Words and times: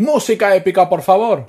Música 0.00 0.54
épica, 0.54 0.88
por 0.88 1.02
favor. 1.02 1.44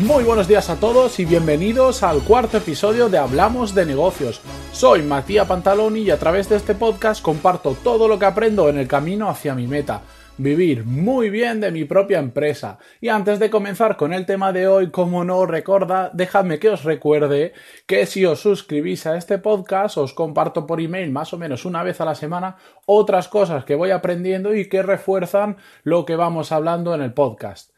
Muy 0.00 0.24
buenos 0.24 0.48
días 0.48 0.70
a 0.70 0.76
todos 0.76 1.20
y 1.20 1.26
bienvenidos 1.26 2.02
al 2.02 2.22
cuarto 2.22 2.56
episodio 2.56 3.10
de 3.10 3.18
Hablamos 3.18 3.74
de 3.74 3.84
negocios. 3.84 4.40
Soy 4.72 5.02
Matías 5.02 5.46
Pantaloni 5.46 6.00
y 6.00 6.10
a 6.10 6.18
través 6.18 6.48
de 6.48 6.56
este 6.56 6.74
podcast 6.74 7.20
comparto 7.20 7.76
todo 7.84 8.08
lo 8.08 8.18
que 8.18 8.24
aprendo 8.24 8.70
en 8.70 8.78
el 8.78 8.88
camino 8.88 9.28
hacia 9.28 9.54
mi 9.54 9.66
meta 9.66 10.00
vivir 10.38 10.84
muy 10.84 11.28
bien 11.30 11.60
de 11.60 11.70
mi 11.70 11.84
propia 11.84 12.18
empresa. 12.18 12.78
Y 13.00 13.08
antes 13.08 13.38
de 13.38 13.50
comenzar 13.50 13.96
con 13.96 14.12
el 14.12 14.24
tema 14.24 14.52
de 14.52 14.66
hoy, 14.66 14.90
como 14.90 15.24
no 15.24 15.44
recuerda, 15.46 16.10
dejadme 16.14 16.58
que 16.58 16.70
os 16.70 16.84
recuerde 16.84 17.52
que 17.86 18.06
si 18.06 18.24
os 18.24 18.40
suscribís 18.40 19.06
a 19.06 19.16
este 19.16 19.38
podcast, 19.38 19.98
os 19.98 20.14
comparto 20.14 20.66
por 20.66 20.80
email 20.80 21.10
más 21.10 21.32
o 21.34 21.38
menos 21.38 21.64
una 21.64 21.82
vez 21.82 22.00
a 22.00 22.04
la 22.04 22.14
semana 22.14 22.56
otras 22.86 23.28
cosas 23.28 23.64
que 23.64 23.74
voy 23.74 23.90
aprendiendo 23.90 24.54
y 24.54 24.68
que 24.68 24.82
refuerzan 24.82 25.56
lo 25.82 26.06
que 26.06 26.16
vamos 26.16 26.52
hablando 26.52 26.94
en 26.94 27.02
el 27.02 27.12
podcast. 27.12 27.77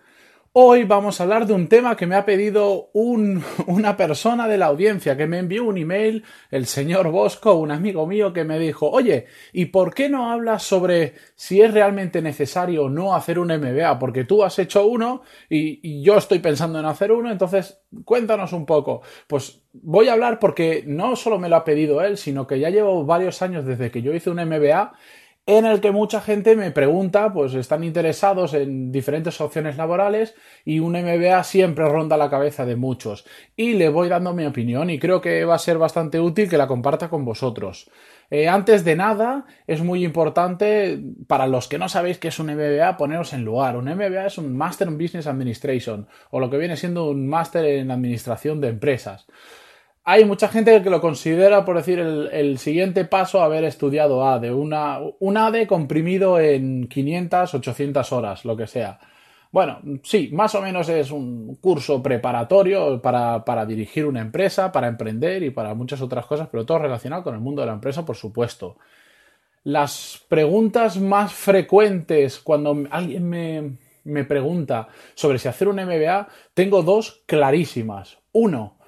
Hoy 0.53 0.83
vamos 0.83 1.21
a 1.21 1.23
hablar 1.23 1.47
de 1.47 1.53
un 1.53 1.69
tema 1.69 1.97
que 1.97 2.09
me 2.09 2.17
ha 2.17 2.25
pedido 2.25 2.91
una 2.93 3.97
persona 3.97 4.49
de 4.49 4.59
la 4.59 4.67
audiencia, 4.67 5.17
que 5.17 5.29
me 5.29 5.39
envió 5.39 5.63
un 5.65 5.79
email, 5.79 6.25
el 6.51 6.67
señor 6.67 7.13
Bosco, 7.13 7.55
un 7.55 7.71
amigo 7.71 8.05
mío, 8.05 8.33
que 8.33 8.43
me 8.43 8.59
dijo, 8.59 8.91
oye, 8.91 9.27
¿y 9.53 9.67
por 9.67 9.95
qué 9.95 10.09
no 10.09 10.33
hablas 10.33 10.65
sobre 10.65 11.15
si 11.37 11.61
es 11.61 11.73
realmente 11.73 12.21
necesario 12.21 12.87
o 12.87 12.91
no 12.91 13.15
hacer 13.15 13.39
un 13.39 13.53
MBA? 13.53 13.97
Porque 14.01 14.25
tú 14.25 14.43
has 14.43 14.59
hecho 14.59 14.85
uno 14.87 15.23
y, 15.49 15.79
y 15.89 16.03
yo 16.03 16.17
estoy 16.17 16.41
pensando 16.41 16.81
en 16.81 16.87
hacer 16.87 17.13
uno, 17.13 17.31
entonces 17.31 17.85
cuéntanos 18.05 18.53
un 18.53 18.67
poco. 18.67 19.03
Pues 19.29 19.63
voy 19.73 20.09
a 20.09 20.15
hablar 20.15 20.41
porque 20.41 20.83
no 20.85 21.15
solo 21.15 21.39
me 21.39 21.49
lo 21.49 21.55
ha 21.55 21.65
pedido 21.65 22.03
él, 22.03 22.17
sino 22.17 22.49
que 22.49 22.59
ya 22.59 22.71
llevo 22.71 23.05
varios 23.05 23.41
años 23.43 23.65
desde 23.65 23.93
que 23.93 24.03
yo 24.03 24.13
hice 24.13 24.31
un 24.31 24.45
MBA 24.45 24.95
en 25.47 25.67
el 25.67 25.81
que 25.81 25.91
mucha 25.91 26.21
gente 26.21 26.55
me 26.55 26.71
pregunta, 26.71 27.33
pues 27.33 27.55
están 27.55 27.83
interesados 27.83 28.55
en 28.55 28.93
diferentes 28.93 29.41
opciones 29.41 29.77
laborales 29.77 30.35
y 30.65 30.79
un 30.79 30.93
MBA 30.93 31.43
siempre 31.45 31.89
ronda 31.89 32.17
la 32.17 32.31
cabeza 32.31 32.65
de 32.65 32.77
muchos. 32.77 33.27
Y 33.57 33.73
le 33.73 33.89
voy 33.89 34.09
dando 34.09 34.33
mi 34.33 34.45
opinión 34.45 34.91
y 34.91 34.99
creo 34.99 35.21
que 35.21 35.45
va 35.45 35.57
a 35.57 35.59
ser 35.59 35.79
bastante 35.79 36.21
útil 36.21 36.49
que 36.49 36.59
la 36.59 36.69
comparta 36.69 37.09
con 37.09 37.25
vosotros. 37.25 37.91
Eh, 38.31 38.49
antes 38.49 38.85
de 38.85 38.95
nada, 38.95 39.45
es 39.67 39.83
muy 39.83 40.05
importante, 40.05 41.01
para 41.27 41.49
los 41.49 41.67
que 41.67 41.79
no 41.79 41.89
sabéis 41.89 42.19
qué 42.19 42.29
es 42.29 42.39
un 42.39 42.47
MBA, 42.47 42.97
poneros 42.97 43.33
en 43.33 43.45
lugar. 43.45 43.77
Un 43.77 43.87
MBA 43.87 44.27
es 44.27 44.39
un 44.39 44.57
Master 44.57 44.87
in 44.87 44.99
Business 44.99 45.27
Administration, 45.27 46.07
o 46.31 46.39
lo 46.39 46.49
que 46.49 46.59
viene 46.59 46.77
siendo 46.77 47.09
un 47.09 47.27
Master 47.27 47.65
en 47.65 47.91
Administración 47.91 48.61
de 48.61 48.69
Empresas 48.69 49.27
hay 50.11 50.25
mucha 50.25 50.49
gente 50.49 50.83
que 50.83 50.91
lo 50.91 51.01
considera, 51.01 51.65
por 51.65 51.77
decir, 51.77 52.01
el, 52.01 52.59
siguiente 52.59 53.05
paso 53.05 53.43
haber 53.43 53.63
estudiado 53.63 54.27
ADE, 54.27 54.53
una, 54.53 54.99
un 55.21 55.37
ADE 55.37 55.69
comprimido 55.69 56.41
en 56.41 56.89
500, 56.89 57.55
800 57.55 58.13
horas, 58.13 58.45
lo 58.45 58.57
que 58.57 58.67
sea. 58.67 58.99
Bueno, 59.53 59.79
sí, 60.03 60.31
más 60.33 60.57
o 60.57 60.63
menos 60.63 60.89
es 60.89 61.13
un 61.13 61.55
curso 61.61 62.03
preparatorio 62.03 63.01
para, 63.01 63.45
para, 63.45 63.65
dirigir 63.65 64.05
una 64.05 64.21
empresa, 64.21 64.73
para 64.73 64.89
emprender 64.89 65.45
y 65.45 65.51
para 65.51 65.75
muchas 65.75 66.01
otras 66.01 66.27
cosas, 66.27 66.49
pero 66.51 66.67
todo 66.67 66.81
relacionado 66.81 67.23
con 67.23 67.35
el 67.37 67.41
mundo 67.41 67.63
de 67.63 67.69
la 67.69 67.75
empresa, 67.75 68.05
por 68.05 68.17
supuesto. 68.17 68.79
Las 69.63 70.25
preguntas 70.29 71.01
más 71.01 71.33
frecuentes 71.33 72.41
cuando 72.41 72.77
alguien 72.91 73.29
me, 73.29 73.77
me 74.03 74.25
pregunta 74.25 74.89
sobre 75.15 75.39
si 75.39 75.47
hacer 75.47 75.69
un 75.69 75.77
MBA, 75.77 76.27
tengo 76.53 76.83
dos 76.83 77.23
clarísimas. 77.27 78.19
Uno, 78.33 78.80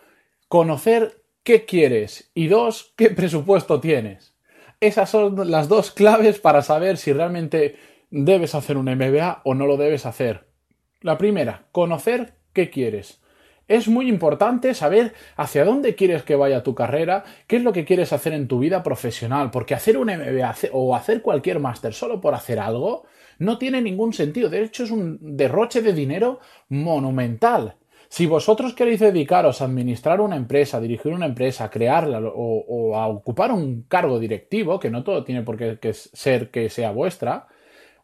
conocer 0.52 1.24
qué 1.44 1.64
quieres 1.64 2.30
y 2.34 2.48
dos, 2.48 2.92
qué 2.98 3.08
presupuesto 3.08 3.80
tienes. 3.80 4.34
Esas 4.80 5.08
son 5.08 5.50
las 5.50 5.66
dos 5.66 5.92
claves 5.92 6.40
para 6.40 6.60
saber 6.60 6.98
si 6.98 7.14
realmente 7.14 7.76
debes 8.10 8.54
hacer 8.54 8.76
un 8.76 8.84
MBA 8.84 9.40
o 9.46 9.54
no 9.54 9.66
lo 9.66 9.78
debes 9.78 10.04
hacer. 10.04 10.44
La 11.00 11.16
primera, 11.16 11.68
conocer 11.72 12.34
qué 12.52 12.68
quieres. 12.68 13.22
Es 13.66 13.88
muy 13.88 14.10
importante 14.10 14.74
saber 14.74 15.14
hacia 15.36 15.64
dónde 15.64 15.94
quieres 15.94 16.22
que 16.22 16.36
vaya 16.36 16.62
tu 16.62 16.74
carrera, 16.74 17.24
qué 17.46 17.56
es 17.56 17.62
lo 17.62 17.72
que 17.72 17.86
quieres 17.86 18.12
hacer 18.12 18.34
en 18.34 18.46
tu 18.46 18.58
vida 18.58 18.82
profesional, 18.82 19.50
porque 19.50 19.72
hacer 19.72 19.96
un 19.96 20.08
MBA 20.08 20.54
o 20.72 20.94
hacer 20.94 21.22
cualquier 21.22 21.60
máster 21.60 21.94
solo 21.94 22.20
por 22.20 22.34
hacer 22.34 22.60
algo 22.60 23.06
no 23.38 23.56
tiene 23.56 23.80
ningún 23.80 24.12
sentido. 24.12 24.50
De 24.50 24.62
hecho, 24.62 24.84
es 24.84 24.90
un 24.90 25.16
derroche 25.18 25.80
de 25.80 25.94
dinero 25.94 26.40
monumental. 26.68 27.76
Si 28.12 28.26
vosotros 28.26 28.74
queréis 28.74 29.00
dedicaros 29.00 29.62
a 29.62 29.64
administrar 29.64 30.20
una 30.20 30.36
empresa, 30.36 30.78
dirigir 30.78 31.14
una 31.14 31.24
empresa, 31.24 31.70
crearla 31.70 32.20
o, 32.22 32.94
a 32.94 33.06
ocupar 33.06 33.50
un 33.52 33.84
cargo 33.84 34.18
directivo, 34.18 34.78
que 34.78 34.90
no 34.90 35.02
todo 35.02 35.24
tiene 35.24 35.40
por 35.40 35.56
qué 35.56 35.94
ser 35.94 36.50
que 36.50 36.68
sea 36.68 36.90
vuestra, 36.90 37.48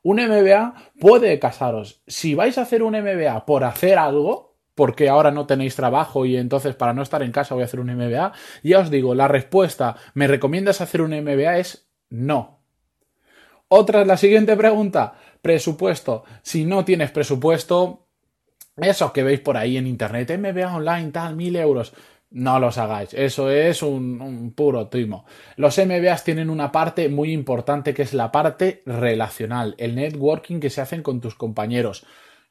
un 0.03 0.17
MBA 0.17 0.93
puede 0.99 1.39
casaros. 1.39 2.01
Si 2.07 2.35
vais 2.35 2.57
a 2.57 2.63
hacer 2.63 2.83
un 2.83 2.95
MBA 2.95 3.45
por 3.45 3.65
hacer 3.65 3.99
algo, 3.99 4.57
porque 4.75 5.11
ahora 5.11 5.31
no 5.31 5.47
tenéis 5.47 5.77
trabajo 5.77 6.25
y 6.25 6.39
entonces 6.39 6.75
para 6.75 6.95
no 6.95 7.03
estar 7.03 7.23
en 7.23 7.31
casa 7.31 7.55
voy 7.55 7.65
a 7.65 7.67
hacer 7.67 7.81
un 7.81 7.95
MBA, 7.95 8.33
ya 8.63 8.79
os 8.79 8.91
digo, 8.91 9.15
la 9.15 9.29
respuesta, 9.29 9.97
¿me 10.15 10.27
recomiendas 10.27 10.81
hacer 10.81 11.03
un 11.03 11.11
MBA? 11.11 11.59
es 11.59 11.87
no. 12.09 12.61
Otra, 13.69 14.07
la 14.07 14.17
siguiente 14.17 14.57
pregunta, 14.57 15.19
presupuesto. 15.43 16.25
Si 16.41 16.65
no 16.65 16.87
tienes 16.87 17.11
presupuesto, 17.11 18.08
eso 18.81 19.13
que 19.13 19.23
veis 19.23 19.41
por 19.41 19.57
ahí 19.57 19.77
en 19.77 19.87
internet, 19.87 20.37
MBA 20.39 20.77
online, 20.77 21.11
tal, 21.11 21.37
mil 21.37 21.57
euros. 21.57 21.93
No 22.31 22.61
los 22.61 22.77
hagáis, 22.77 23.15
eso 23.15 23.51
es 23.51 23.83
un, 23.83 24.21
un, 24.21 24.53
puro 24.53 24.89
timo. 24.89 25.25
Los 25.57 25.79
MBAs 25.79 26.25
tienen 26.25 26.51
una 26.51 26.71
parte 26.71 27.09
muy 27.09 27.33
importante 27.33 27.95
que 27.95 28.03
es 28.03 28.13
la 28.13 28.31
parte 28.31 28.83
relacional, 28.85 29.75
el 29.79 29.95
networking 29.95 30.61
que 30.61 30.69
se 30.69 30.83
hacen 30.83 31.03
con 31.03 31.23
tus 31.23 31.35
compañeros. 31.35 32.05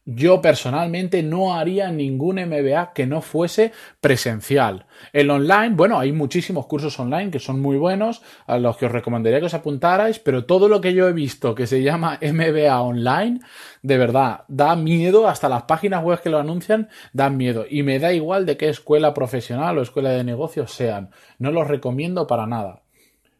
Yo 0.10 0.42
personalmente 0.42 1.22
no 1.22 1.54
haría 1.54 1.92
ningún 1.92 2.38
MBA 2.38 2.94
que 2.94 3.06
no 3.06 3.20
fuese 3.20 3.74
presencial. 4.00 4.86
El 5.12 5.30
online, 5.30 5.72
bueno, 5.72 6.00
hay 6.00 6.14
muchísimos 6.14 6.66
cursos 6.66 6.98
online 6.98 7.30
que 7.30 7.40
son 7.40 7.60
muy 7.60 7.76
buenos, 7.76 8.22
a 8.46 8.58
los 8.58 8.78
que 8.78 8.86
os 8.86 8.92
recomendaría 8.94 9.42
que 9.42 9.48
os 9.48 9.54
apuntarais, 9.54 10.18
pero 10.20 10.46
todo 10.46 10.70
lo 10.70 10.80
que 10.80 10.94
yo 10.94 11.10
he 11.10 11.12
visto 11.12 11.56
que 11.56 11.68
se 11.68 11.84
llama 11.84 12.20
MBA 12.22 12.82
online, 12.82 13.42
de 13.82 13.98
verdad, 13.98 14.46
da 14.48 14.78
miedo, 14.78 15.28
hasta 15.28 15.50
las 15.50 15.64
páginas 15.64 16.02
web 16.06 16.22
que 16.22 16.30
lo 16.30 16.40
anuncian 16.40 16.88
dan 17.12 17.36
miedo. 17.36 17.66
Y 17.70 17.84
me 17.84 18.00
da 18.00 18.14
igual 18.14 18.46
de 18.46 18.56
qué 18.56 18.70
escuela 18.70 19.14
profesional 19.14 19.78
o 19.78 19.82
escuela 19.82 20.12
de 20.12 20.24
negocios 20.24 20.72
sean. 20.72 21.10
No 21.38 21.52
los 21.52 21.68
recomiendo 21.68 22.28
para 22.28 22.48
nada. 22.48 22.84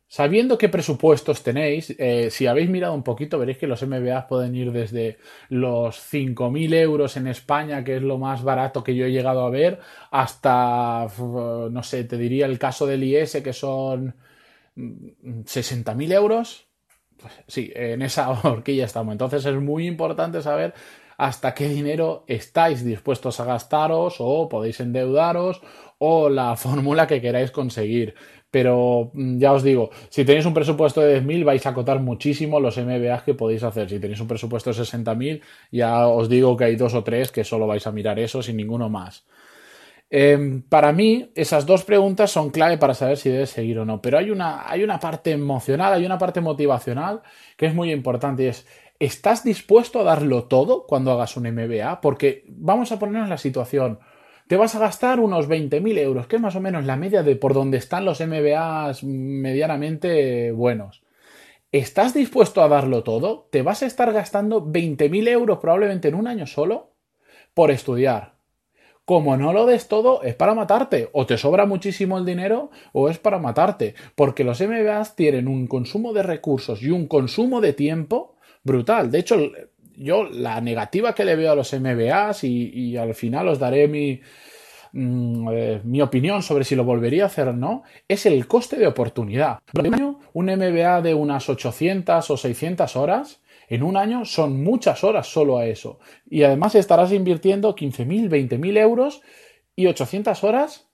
Sabiendo 0.10 0.58
qué 0.58 0.70
presupuestos 0.70 1.44
tenéis, 1.44 1.94
eh, 2.00 2.30
si 2.32 2.48
habéis 2.48 2.70
mirado 2.70 2.94
un 2.94 3.04
poquito, 3.04 3.38
veréis 3.38 3.58
que 3.58 3.68
los 3.68 3.84
MBAs 3.84 4.26
pueden 4.26 4.56
ir 4.56 4.72
desde 4.72 5.18
los 5.50 5.98
5.000 5.98 6.74
euros 6.76 7.18
en 7.18 7.28
España, 7.28 7.84
que 7.84 7.98
es 7.98 8.02
lo 8.02 8.18
más 8.18 8.42
barato 8.42 8.84
que 8.86 8.96
yo 8.96 9.06
he 9.06 9.12
llegado 9.12 9.46
a 9.46 9.50
ver, 9.50 9.80
hasta, 10.12 11.08
no 11.20 11.84
sé, 11.84 12.06
te 12.06 12.18
diría 12.18 12.46
el 12.46 12.58
caso 12.58 12.86
del 12.86 13.04
IS, 13.04 13.42
que 13.44 13.52
son 13.52 14.16
60.000 14.78 15.96
mm, 15.96 16.12
euros. 16.14 16.68
Pues 17.20 17.34
sí, 17.48 17.72
en 17.76 18.02
esa 18.02 18.30
horquilla 18.44 18.86
estamos. 18.86 19.12
Entonces 19.12 19.46
es 19.46 19.56
muy 19.56 19.88
importante 19.88 20.42
saber 20.42 20.74
hasta 21.18 21.54
qué 21.54 21.68
dinero 21.68 22.24
estáis 22.28 22.86
dispuestos 22.86 23.40
a 23.40 23.46
gastaros 23.46 24.18
o 24.20 24.48
podéis 24.48 24.80
endeudaros 24.80 25.62
o 26.00 26.30
la 26.30 26.56
fórmula 26.66 27.08
que 27.08 27.22
queráis 27.22 27.52
conseguir. 27.52 28.16
Pero 28.52 29.12
mm, 29.14 29.40
ya 29.40 29.54
os 29.54 29.64
digo, 29.64 29.90
si 30.10 30.24
tenéis 30.26 30.46
un 30.46 30.54
presupuesto 30.54 31.02
de 31.02 31.22
10.000 31.22 31.44
vais 31.44 31.66
a 31.66 31.70
acotar 31.70 32.00
muchísimo 32.00 32.60
los 32.60 32.78
MBAs 32.78 33.24
que 33.24 33.34
podéis 33.34 33.64
hacer. 33.64 33.90
Si 33.90 34.00
tenéis 34.00 34.20
un 34.20 34.28
presupuesto 34.28 34.72
de 34.72 34.78
60.000 34.78 35.42
ya 35.72 36.08
os 36.08 36.30
digo 36.30 36.56
que 36.56 36.66
hay 36.66 36.76
dos 36.76 36.94
o 36.94 37.04
tres 37.04 37.32
que 37.32 37.44
solo 37.44 37.68
vais 37.68 37.86
a 37.88 37.92
mirar 37.92 38.20
eso 38.20 38.42
sin 38.42 38.58
ninguno 38.58 38.90
más. 38.90 39.26
Em, 40.10 40.62
para 40.62 40.94
mí, 40.94 41.32
esas 41.36 41.66
dos 41.66 41.84
preguntas 41.84 42.32
son 42.32 42.50
clave 42.50 42.78
para 42.78 42.94
saber 42.94 43.18
si 43.18 43.30
debes 43.30 43.50
seguir 43.50 43.80
o 43.80 43.86
no. 43.86 44.02
Pero 44.02 44.18
hay 44.18 44.32
una, 44.32 44.70
hay 44.70 44.84
una 44.84 45.00
parte 45.00 45.32
emocional, 45.32 45.94
hay 45.94 46.06
una 46.06 46.18
parte 46.18 46.40
motivacional 46.42 47.22
que 47.58 47.66
es 47.66 47.74
muy 47.74 47.92
importante 47.92 48.44
y 48.44 48.48
es, 48.48 48.66
¿estás 49.00 49.44
dispuesto 49.44 50.00
a 50.00 50.04
darlo 50.04 50.46
todo 50.46 50.86
cuando 50.88 51.12
hagas 51.12 51.36
un 51.36 51.52
MBA? 51.52 52.00
Porque 52.02 52.46
vamos 52.48 52.92
a 52.92 53.00
ponernos 53.00 53.30
la 53.30 53.38
situación. 53.38 54.00
Te 54.48 54.56
vas 54.56 54.76
a 54.76 54.80
gastar 54.80 55.20
unos 55.20 55.50
20.000 55.50 55.98
euros, 55.98 56.28
que 56.28 56.38
es 56.38 56.42
más 56.42 56.56
o 56.56 56.62
menos 56.62 56.86
la 56.86 56.96
media 56.96 57.22
de 57.22 57.36
por 57.36 57.54
donde 57.54 57.78
están 57.78 58.06
los 58.06 58.22
MBAs 58.22 59.04
medianamente 59.04 60.54
buenos. 60.54 61.04
¿Estás 61.74 62.14
dispuesto 62.14 62.62
a 62.62 62.70
darlo 62.70 63.04
todo? 63.04 63.50
¿Te 63.52 63.62
vas 63.62 63.84
a 63.84 63.88
estar 63.88 64.14
gastando 64.14 64.66
20.000 64.66 65.28
euros 65.28 65.60
probablemente 65.60 66.08
en 66.08 66.16
un 66.16 66.28
año 66.28 66.48
solo 66.48 66.94
por 67.54 67.72
estudiar? 67.72 68.36
Como 69.04 69.36
no 69.36 69.52
lo 69.52 69.66
des 69.66 69.90
todo, 69.90 70.24
es 70.24 70.36
para 70.36 70.54
matarte. 70.54 71.10
O 71.12 71.26
te 71.26 71.38
sobra 71.38 71.66
muchísimo 71.66 72.18
el 72.18 72.26
dinero 72.26 72.72
o 72.94 73.10
es 73.10 73.20
para 73.20 73.40
matarte. 73.40 73.96
Porque 74.16 74.46
los 74.46 74.62
MBAs 74.62 75.18
tienen 75.18 75.50
un 75.50 75.68
consumo 75.68 76.14
de 76.14 76.24
recursos 76.24 76.82
y 76.82 76.90
un 76.90 77.08
consumo 77.08 77.60
de 77.60 77.74
tiempo 77.74 78.38
brutal. 78.64 79.12
De 79.12 79.20
hecho, 79.20 79.38
yo 79.98 80.24
la 80.24 80.62
negativa 80.62 81.14
que 81.14 81.26
le 81.26 81.36
veo 81.36 81.52
a 81.52 81.56
los 81.56 81.74
MBAs 81.74 82.44
y, 82.44 82.96
al 82.96 83.16
final 83.16 83.48
os 83.50 83.60
daré 83.60 83.88
mi, 83.88 84.22
mm, 84.94 85.50
eh, 85.52 85.82
mi 85.84 86.02
opinión 86.02 86.44
sobre 86.44 86.64
si 86.64 86.76
lo 86.76 86.84
volvería 86.84 87.24
a 87.24 87.28
hacer 87.28 87.48
o 87.50 87.54
no, 87.54 87.84
es 88.08 88.26
el 88.26 88.48
coste 88.48 88.78
de 88.78 88.88
oportunidad. 88.88 89.60
Un 90.34 90.46
MBA 90.46 91.02
de 91.02 91.14
unas 91.14 91.50
800 91.50 92.30
o 92.30 92.38
600 92.38 92.96
horas 92.96 93.42
en 93.68 93.84
un 93.84 93.98
año 93.98 94.24
son 94.24 94.64
muchas 94.64 95.04
horas 95.04 95.28
solo 95.28 95.58
a 95.58 95.66
eso. 95.66 96.00
Y 96.30 96.44
además 96.44 96.76
estarás 96.76 97.12
invirtiendo 97.12 97.76
15.000, 97.76 98.30
20.000 98.30 98.78
euros 98.78 99.22
y 99.76 99.88
800 99.88 100.44
horas. 100.44 100.87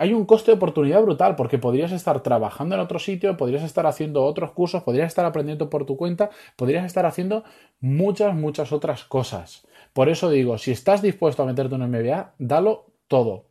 Hay 0.00 0.14
un 0.14 0.26
coste 0.26 0.52
de 0.52 0.56
oportunidad 0.56 1.02
brutal 1.02 1.34
porque 1.34 1.58
podrías 1.58 1.90
estar 1.90 2.22
trabajando 2.22 2.76
en 2.76 2.80
otro 2.80 3.00
sitio, 3.00 3.36
podrías 3.36 3.64
estar 3.64 3.84
haciendo 3.84 4.24
otros 4.24 4.52
cursos, 4.52 4.84
podrías 4.84 5.08
estar 5.08 5.24
aprendiendo 5.24 5.68
por 5.68 5.86
tu 5.86 5.96
cuenta, 5.96 6.30
podrías 6.54 6.86
estar 6.86 7.04
haciendo 7.04 7.42
muchas, 7.80 8.32
muchas 8.36 8.70
otras 8.70 9.02
cosas. 9.02 9.66
Por 9.92 10.08
eso 10.08 10.30
digo, 10.30 10.56
si 10.56 10.70
estás 10.70 11.02
dispuesto 11.02 11.42
a 11.42 11.46
meterte 11.46 11.74
en 11.74 11.82
un 11.82 11.90
MBA, 11.90 12.34
dalo 12.38 12.86
todo. 13.08 13.46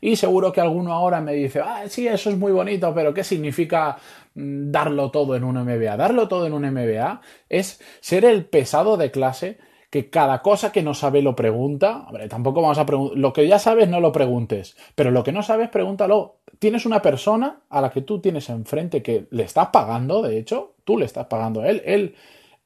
Y 0.00 0.14
seguro 0.14 0.52
que 0.52 0.60
alguno 0.60 0.92
ahora 0.92 1.20
me 1.20 1.34
dice, 1.34 1.60
ah, 1.60 1.82
sí, 1.88 2.06
eso 2.06 2.30
es 2.30 2.38
muy 2.38 2.52
bonito, 2.52 2.94
pero 2.94 3.12
¿qué 3.12 3.24
significa 3.24 3.96
mm, 4.34 4.70
darlo 4.70 5.10
todo 5.10 5.34
en 5.34 5.42
un 5.42 5.56
MBA? 5.56 5.96
Darlo 5.96 6.28
todo 6.28 6.46
en 6.46 6.52
un 6.52 6.70
MBA 6.70 7.20
es 7.48 7.80
ser 8.00 8.24
el 8.24 8.44
pesado 8.44 8.96
de 8.96 9.10
clase 9.10 9.58
que 9.90 10.08
cada 10.08 10.40
cosa 10.40 10.70
que 10.70 10.82
no 10.82 10.94
sabe 10.94 11.20
lo 11.20 11.34
pregunta. 11.34 12.06
Tampoco 12.28 12.62
vamos 12.62 12.78
a 12.78 12.86
preguntar. 12.86 13.18
Lo 13.18 13.32
que 13.32 13.46
ya 13.46 13.58
sabes 13.58 13.88
no 13.88 14.00
lo 14.00 14.12
preguntes, 14.12 14.76
pero 14.94 15.10
lo 15.10 15.24
que 15.24 15.32
no 15.32 15.42
sabes, 15.42 15.68
pregúntalo. 15.68 16.36
Tienes 16.60 16.86
una 16.86 17.02
persona 17.02 17.60
a 17.68 17.80
la 17.80 17.90
que 17.90 18.02
tú 18.02 18.20
tienes 18.20 18.48
enfrente 18.48 19.02
que 19.02 19.26
le 19.30 19.42
estás 19.42 19.68
pagando, 19.68 20.22
de 20.22 20.38
hecho, 20.38 20.74
tú 20.84 20.96
le 20.96 21.06
estás 21.06 21.26
pagando 21.26 21.62
a 21.62 21.68
él, 21.68 21.82
él, 21.84 22.14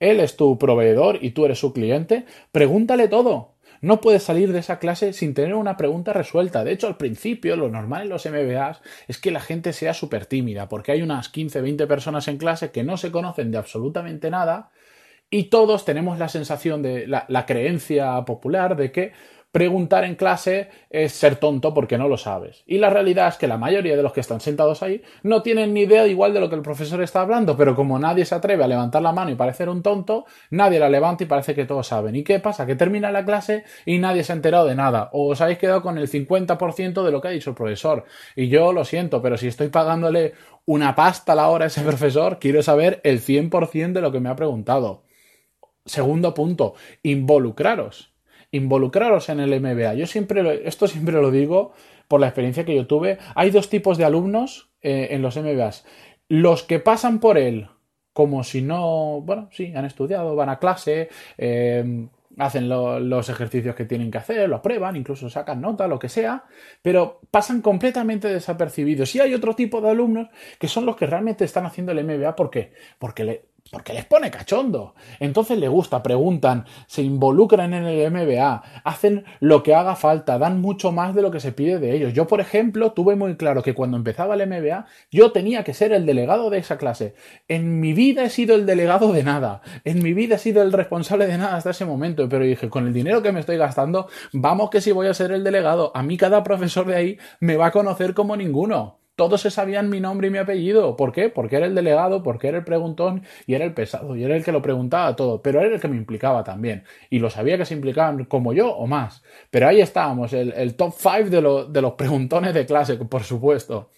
él 0.00 0.20
es 0.20 0.36
tu 0.36 0.58
proveedor 0.58 1.18
y 1.22 1.30
tú 1.30 1.46
eres 1.46 1.58
su 1.58 1.72
cliente. 1.72 2.26
Pregúntale 2.52 3.08
todo. 3.08 3.54
No 3.80 4.00
puedes 4.00 4.22
salir 4.22 4.52
de 4.52 4.60
esa 4.60 4.78
clase 4.78 5.12
sin 5.12 5.34
tener 5.34 5.54
una 5.54 5.76
pregunta 5.76 6.12
resuelta. 6.12 6.64
De 6.64 6.72
hecho, 6.72 6.86
al 6.86 6.96
principio, 6.96 7.56
lo 7.56 7.68
normal 7.68 8.02
en 8.02 8.08
los 8.08 8.24
MBAs 8.24 8.80
es 9.08 9.18
que 9.18 9.30
la 9.30 9.40
gente 9.40 9.72
sea 9.72 9.92
súper 9.92 10.26
tímida, 10.26 10.68
porque 10.68 10.92
hay 10.92 11.02
unas 11.02 11.28
15, 11.28 11.60
20 11.60 11.86
personas 11.86 12.26
en 12.28 12.38
clase 12.38 12.70
que 12.70 12.82
no 12.82 12.96
se 12.96 13.10
conocen 13.10 13.50
de 13.50 13.58
absolutamente 13.58 14.30
nada 14.30 14.70
y 15.30 15.44
todos 15.44 15.84
tenemos 15.84 16.18
la 16.18 16.28
sensación 16.28 16.82
de 16.82 17.06
la, 17.06 17.46
creencia 17.46 18.24
popular 18.24 18.76
de 18.76 18.92
que 18.92 19.12
preguntar 19.54 20.02
en 20.02 20.16
clase 20.16 20.68
es 20.90 21.12
ser 21.12 21.36
tonto 21.36 21.72
porque 21.72 21.96
no 21.96 22.08
lo 22.08 22.16
sabes. 22.16 22.64
Y 22.66 22.78
la 22.78 22.90
realidad 22.90 23.28
es 23.28 23.36
que 23.36 23.46
la 23.46 23.56
mayoría 23.56 23.96
de 23.96 24.02
los 24.02 24.12
que 24.12 24.18
están 24.18 24.40
sentados 24.40 24.82
ahí 24.82 25.00
no 25.22 25.42
tienen 25.42 25.72
ni 25.72 25.82
idea 25.82 26.08
igual 26.08 26.34
de 26.34 26.40
lo 26.40 26.48
que 26.48 26.56
el 26.56 26.62
profesor 26.62 27.00
está 27.00 27.20
hablando, 27.20 27.56
pero 27.56 27.76
como 27.76 27.96
nadie 28.00 28.24
se 28.24 28.34
atreve 28.34 28.64
a 28.64 28.66
levantar 28.66 29.00
la 29.00 29.12
mano 29.12 29.30
y 29.30 29.36
parecer 29.36 29.68
un 29.68 29.80
tonto, 29.80 30.24
nadie 30.50 30.80
la 30.80 30.88
levanta 30.88 31.22
y 31.22 31.28
parece 31.28 31.54
que 31.54 31.66
todos 31.66 31.86
saben. 31.86 32.16
¿Y 32.16 32.24
qué 32.24 32.40
pasa? 32.40 32.66
Que 32.66 32.74
termina 32.74 33.12
la 33.12 33.24
clase 33.24 33.62
y 33.86 33.98
nadie 33.98 34.24
se 34.24 34.32
ha 34.32 34.34
enterado 34.34 34.66
de 34.66 34.74
nada. 34.74 35.10
O 35.12 35.30
os 35.30 35.40
habéis 35.40 35.58
quedado 35.58 35.82
con 35.82 35.98
el 35.98 36.08
50% 36.08 37.04
de 37.04 37.12
lo 37.12 37.20
que 37.20 37.28
ha 37.28 37.30
dicho 37.30 37.50
el 37.50 37.56
profesor. 37.56 38.06
Y 38.34 38.48
yo 38.48 38.72
lo 38.72 38.84
siento, 38.84 39.22
pero 39.22 39.36
si 39.36 39.46
estoy 39.46 39.68
pagándole 39.68 40.34
una 40.66 40.96
pasta 40.96 41.30
a 41.30 41.36
la 41.36 41.48
hora 41.48 41.66
a 41.66 41.68
ese 41.68 41.82
profesor, 41.84 42.40
quiero 42.40 42.60
saber 42.60 43.00
el 43.04 43.20
100% 43.20 43.92
de 43.92 44.00
lo 44.00 44.10
que 44.10 44.18
me 44.18 44.30
ha 44.30 44.34
preguntado. 44.34 45.03
Segundo 45.84 46.34
punto, 46.34 46.74
involucraros 47.02 48.14
involucraros 48.54 49.28
en 49.30 49.40
el 49.40 49.60
MBA. 49.60 49.94
Yo 49.94 50.06
siempre, 50.06 50.68
esto 50.68 50.86
siempre 50.86 51.14
lo 51.14 51.32
digo 51.32 51.72
por 52.06 52.20
la 52.20 52.28
experiencia 52.28 52.64
que 52.64 52.76
yo 52.76 52.86
tuve. 52.86 53.18
Hay 53.34 53.50
dos 53.50 53.68
tipos 53.68 53.98
de 53.98 54.04
alumnos 54.04 54.70
eh, 54.80 55.08
en 55.10 55.22
los 55.22 55.36
MBAs. 55.36 55.84
Los 56.28 56.62
que 56.62 56.78
pasan 56.78 57.18
por 57.18 57.36
él 57.36 57.68
como 58.12 58.44
si 58.44 58.62
no, 58.62 59.22
bueno, 59.22 59.48
sí, 59.50 59.72
han 59.74 59.84
estudiado, 59.84 60.36
van 60.36 60.48
a 60.48 60.60
clase, 60.60 61.08
eh, 61.36 62.06
hacen 62.38 62.68
los 62.68 63.28
ejercicios 63.28 63.74
que 63.74 63.84
tienen 63.84 64.12
que 64.12 64.18
hacer, 64.18 64.48
lo 64.48 64.56
aprueban, 64.56 64.94
incluso 64.94 65.28
sacan 65.28 65.60
nota, 65.60 65.88
lo 65.88 65.98
que 65.98 66.08
sea, 66.08 66.44
pero 66.80 67.20
pasan 67.32 67.60
completamente 67.60 68.28
desapercibidos. 68.28 69.12
Y 69.16 69.20
hay 69.20 69.34
otro 69.34 69.54
tipo 69.54 69.80
de 69.80 69.90
alumnos 69.90 70.28
que 70.60 70.68
son 70.68 70.86
los 70.86 70.94
que 70.94 71.06
realmente 71.06 71.44
están 71.44 71.66
haciendo 71.66 71.90
el 71.90 72.04
MBA. 72.04 72.36
¿Por 72.36 72.50
qué? 72.50 72.72
Porque 73.00 73.24
le, 73.24 73.44
porque 73.70 73.92
les 73.92 74.04
pone 74.04 74.30
cachondo. 74.30 74.94
Entonces 75.18 75.58
le 75.58 75.68
gusta, 75.68 76.02
preguntan, 76.02 76.64
se 76.86 77.02
involucran 77.02 77.74
en 77.74 77.84
el 77.84 78.10
MBA, 78.10 78.62
hacen 78.84 79.24
lo 79.40 79.62
que 79.62 79.74
haga 79.74 79.96
falta, 79.96 80.38
dan 80.38 80.60
mucho 80.60 80.92
más 80.92 81.14
de 81.14 81.22
lo 81.22 81.30
que 81.30 81.40
se 81.40 81.52
pide 81.52 81.78
de 81.78 81.94
ellos. 81.94 82.12
Yo, 82.12 82.26
por 82.26 82.40
ejemplo, 82.40 82.92
tuve 82.92 83.16
muy 83.16 83.36
claro 83.36 83.62
que 83.62 83.74
cuando 83.74 83.96
empezaba 83.96 84.34
el 84.34 84.46
MBA, 84.46 84.86
yo 85.10 85.32
tenía 85.32 85.64
que 85.64 85.74
ser 85.74 85.92
el 85.92 86.06
delegado 86.06 86.50
de 86.50 86.58
esa 86.58 86.78
clase. 86.78 87.14
En 87.48 87.80
mi 87.80 87.94
vida 87.94 88.22
he 88.24 88.30
sido 88.30 88.54
el 88.54 88.66
delegado 88.66 89.12
de 89.12 89.24
nada. 89.24 89.62
En 89.84 90.02
mi 90.02 90.12
vida 90.12 90.36
he 90.36 90.38
sido 90.38 90.62
el 90.62 90.72
responsable 90.72 91.26
de 91.26 91.38
nada 91.38 91.56
hasta 91.56 91.70
ese 91.70 91.84
momento. 91.84 92.28
Pero 92.28 92.44
dije, 92.44 92.68
con 92.68 92.86
el 92.86 92.92
dinero 92.92 93.22
que 93.22 93.32
me 93.32 93.40
estoy 93.40 93.56
gastando, 93.56 94.08
vamos 94.32 94.70
que 94.70 94.80
si 94.80 94.92
voy 94.92 95.08
a 95.08 95.14
ser 95.14 95.32
el 95.32 95.42
delegado. 95.42 95.90
A 95.94 96.02
mí 96.02 96.16
cada 96.16 96.44
profesor 96.44 96.86
de 96.86 96.96
ahí 96.96 97.18
me 97.40 97.56
va 97.56 97.66
a 97.66 97.72
conocer 97.72 98.14
como 98.14 98.36
ninguno 98.36 99.03
todos 99.16 99.40
se 99.42 99.50
sabían 99.50 99.88
mi 99.90 100.00
nombre 100.00 100.28
y 100.28 100.30
mi 100.30 100.38
apellido. 100.38 100.96
¿Por 100.96 101.12
qué? 101.12 101.28
Porque 101.28 101.56
era 101.56 101.66
el 101.66 101.74
delegado, 101.74 102.22
porque 102.22 102.48
era 102.48 102.58
el 102.58 102.64
preguntón 102.64 103.22
y 103.46 103.54
era 103.54 103.64
el 103.64 103.74
pesado, 103.74 104.16
y 104.16 104.24
era 104.24 104.36
el 104.36 104.44
que 104.44 104.52
lo 104.52 104.62
preguntaba 104.62 105.14
todo, 105.16 105.42
pero 105.42 105.60
era 105.60 105.74
el 105.74 105.80
que 105.80 105.88
me 105.88 105.96
implicaba 105.96 106.42
también. 106.44 106.84
Y 107.10 107.18
lo 107.20 107.30
sabía 107.30 107.56
que 107.56 107.64
se 107.64 107.74
implicaban 107.74 108.24
como 108.24 108.52
yo 108.52 108.70
o 108.70 108.86
más. 108.86 109.22
Pero 109.50 109.68
ahí 109.68 109.80
estábamos, 109.80 110.32
el, 110.32 110.74
top 110.76 110.94
5 110.96 111.30
de, 111.30 111.72
de, 111.72 111.82
los 111.82 111.92
preguntones 111.94 112.54
de 112.54 112.66
clase, 112.66 112.96
por 112.96 113.22
supuesto. 113.22 113.90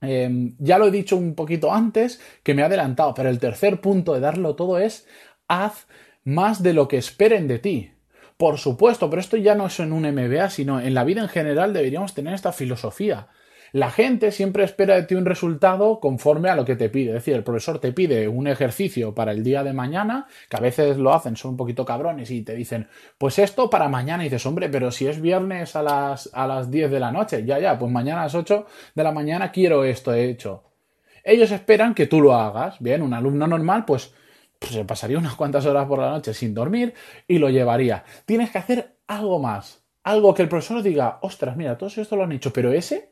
Em, 0.00 0.56
ya 0.58 0.78
lo 0.78 0.86
he 0.86 0.90
dicho 0.90 1.16
un 1.16 1.34
poquito 1.34 1.72
antes, 1.72 2.20
que 2.42 2.54
me 2.54 2.62
he 2.62 2.64
adelantado, 2.64 3.12
pero 3.14 3.28
el 3.28 3.38
tercer 3.38 3.80
punto 3.80 4.14
de 4.14 4.20
darlo 4.20 4.56
todo 4.56 4.78
es 4.78 5.06
haz 5.48 5.86
más 6.24 6.62
de 6.62 6.72
lo 6.72 6.88
que 6.88 6.96
esperen 6.96 7.48
de 7.48 7.58
ti. 7.58 7.92
Por 8.36 8.58
supuesto, 8.58 9.10
pero 9.10 9.20
esto 9.20 9.36
ya 9.36 9.54
no 9.54 9.66
es 9.66 9.78
en 9.80 9.92
un 9.92 10.04
MBA, 10.10 10.48
sino 10.48 10.80
en 10.80 10.94
la 10.94 11.04
vida 11.04 11.20
en 11.20 11.28
general 11.28 11.74
deberíamos 11.74 12.14
tener 12.14 12.32
esta 12.32 12.52
filosofía. 12.52 13.28
La 13.72 13.90
gente 13.90 14.32
siempre 14.32 14.64
espera 14.64 14.96
de 14.96 15.04
ti 15.04 15.14
un 15.14 15.24
resultado 15.24 16.00
conforme 16.00 16.48
a 16.48 16.56
lo 16.56 16.64
que 16.64 16.76
te 16.76 16.88
pide. 16.88 17.10
Es 17.10 17.14
decir, 17.14 17.34
el 17.34 17.44
profesor 17.44 17.78
te 17.78 17.92
pide 17.92 18.26
un 18.26 18.46
ejercicio 18.48 19.14
para 19.14 19.32
el 19.32 19.44
día 19.44 19.62
de 19.62 19.72
mañana, 19.72 20.26
que 20.48 20.56
a 20.56 20.60
veces 20.60 20.96
lo 20.96 21.14
hacen, 21.14 21.36
son 21.36 21.52
un 21.52 21.56
poquito 21.56 21.84
cabrones 21.84 22.30
y 22.30 22.42
te 22.42 22.54
dicen, 22.54 22.88
pues 23.16 23.38
esto 23.38 23.70
para 23.70 23.88
mañana. 23.88 24.24
Y 24.24 24.26
dices, 24.26 24.44
hombre, 24.46 24.68
pero 24.68 24.90
si 24.90 25.06
es 25.06 25.20
viernes 25.20 25.76
a 25.76 25.82
las, 25.82 26.30
a 26.32 26.46
las 26.46 26.70
10 26.70 26.90
de 26.90 27.00
la 27.00 27.12
noche, 27.12 27.44
ya, 27.44 27.58
ya, 27.58 27.78
pues 27.78 27.90
mañana 27.92 28.22
a 28.22 28.24
las 28.24 28.34
8 28.34 28.66
de 28.94 29.04
la 29.04 29.12
mañana 29.12 29.52
quiero 29.52 29.84
esto 29.84 30.12
hecho. 30.14 30.64
Ellos 31.22 31.50
esperan 31.52 31.94
que 31.94 32.06
tú 32.06 32.20
lo 32.20 32.34
hagas. 32.34 32.76
Bien, 32.80 33.02
un 33.02 33.14
alumno 33.14 33.46
normal, 33.46 33.84
pues, 33.84 34.12
pues 34.58 34.72
se 34.72 34.84
pasaría 34.84 35.18
unas 35.18 35.34
cuantas 35.34 35.64
horas 35.66 35.86
por 35.86 35.98
la 36.00 36.10
noche 36.10 36.34
sin 36.34 36.54
dormir 36.54 36.94
y 37.28 37.38
lo 37.38 37.50
llevaría. 37.50 38.04
Tienes 38.26 38.50
que 38.50 38.58
hacer 38.58 38.96
algo 39.06 39.38
más. 39.38 39.84
Algo 40.02 40.34
que 40.34 40.42
el 40.42 40.48
profesor 40.48 40.82
diga, 40.82 41.18
ostras, 41.22 41.56
mira, 41.56 41.76
todos 41.76 41.98
esto 41.98 42.16
lo 42.16 42.24
han 42.24 42.32
hecho, 42.32 42.52
pero 42.52 42.72
ese 42.72 43.10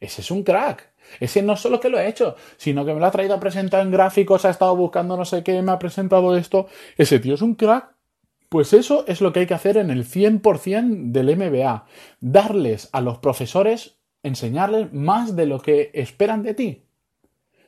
ese 0.00 0.22
es 0.22 0.30
un 0.30 0.42
crack. 0.42 0.90
Ese 1.18 1.42
no 1.42 1.56
solo 1.56 1.80
que 1.80 1.88
lo 1.88 1.98
ha 1.98 2.06
hecho, 2.06 2.36
sino 2.56 2.84
que 2.84 2.94
me 2.94 3.00
lo 3.00 3.06
ha 3.06 3.10
traído 3.10 3.34
a 3.34 3.40
presentar 3.40 3.82
en 3.82 3.90
gráficos, 3.90 4.44
ha 4.44 4.50
estado 4.50 4.74
buscando 4.76 5.16
no 5.16 5.24
sé 5.24 5.42
qué, 5.42 5.60
me 5.62 5.72
ha 5.72 5.78
presentado 5.78 6.36
esto. 6.36 6.68
Ese 6.96 7.18
tío 7.18 7.34
es 7.34 7.42
un 7.42 7.54
crack. 7.54 7.94
Pues 8.48 8.72
eso 8.72 9.04
es 9.06 9.20
lo 9.20 9.32
que 9.32 9.40
hay 9.40 9.46
que 9.46 9.54
hacer 9.54 9.76
en 9.76 9.90
el 9.90 10.04
100% 10.04 11.12
del 11.12 11.36
MBA. 11.36 11.86
Darles 12.20 12.88
a 12.92 13.00
los 13.00 13.18
profesores, 13.18 13.98
enseñarles 14.24 14.92
más 14.92 15.36
de 15.36 15.46
lo 15.46 15.60
que 15.60 15.90
esperan 15.94 16.42
de 16.42 16.54
ti. 16.54 16.84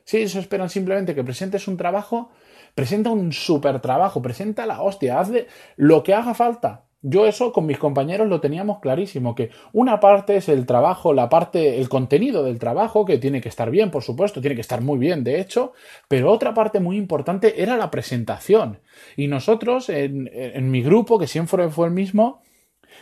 Si 0.05 0.17
ellos 0.17 0.35
esperan 0.35 0.71
simplemente 0.71 1.15
que 1.15 1.23
presentes 1.23 1.69
un 1.69 1.77
trabajo, 1.77 2.31
presenta 2.75 3.11
un 3.11 3.33
super 3.33 3.81
trabajo, 3.81 4.23
presenta 4.23 4.67
la 4.67 4.83
hostia, 4.83 5.21
hazle 5.21 5.47
lo 5.77 6.03
que 6.03 6.15
haga 6.15 6.35
falta. 6.35 6.87
Yo 7.03 7.27
eso 7.27 7.53
con 7.53 7.67
mis 7.67 7.79
compañeros 7.79 8.29
lo 8.29 8.41
teníamos 8.41 8.79
clarísimo, 8.79 9.35
que 9.35 9.51
una 9.73 9.99
parte 9.99 10.37
es 10.37 10.49
el 10.49 10.67
trabajo, 10.67 11.13
la 11.13 11.29
parte, 11.29 11.81
el 11.81 11.89
contenido 11.89 12.45
del 12.45 12.61
trabajo, 12.61 13.05
que 13.05 13.19
tiene 13.19 13.41
que 13.41 13.49
estar 13.49 13.71
bien, 13.71 13.91
por 13.91 14.05
supuesto, 14.05 14.41
tiene 14.41 14.55
que 14.55 14.61
estar 14.61 14.81
muy 14.81 14.99
bien, 14.99 15.25
de 15.25 15.41
hecho, 15.41 15.73
pero 16.07 16.31
otra 16.31 16.55
parte 16.55 16.79
muy 16.79 16.97
importante 16.97 17.61
era 17.61 17.77
la 17.77 17.91
presentación. 17.91 18.79
Y 19.17 19.27
nosotros, 19.27 19.89
en, 19.89 20.31
en 20.33 20.71
mi 20.71 20.83
grupo, 20.83 21.19
que 21.19 21.27
siempre 21.27 21.69
fue 21.71 21.89
el 21.89 21.93
mismo, 21.93 22.41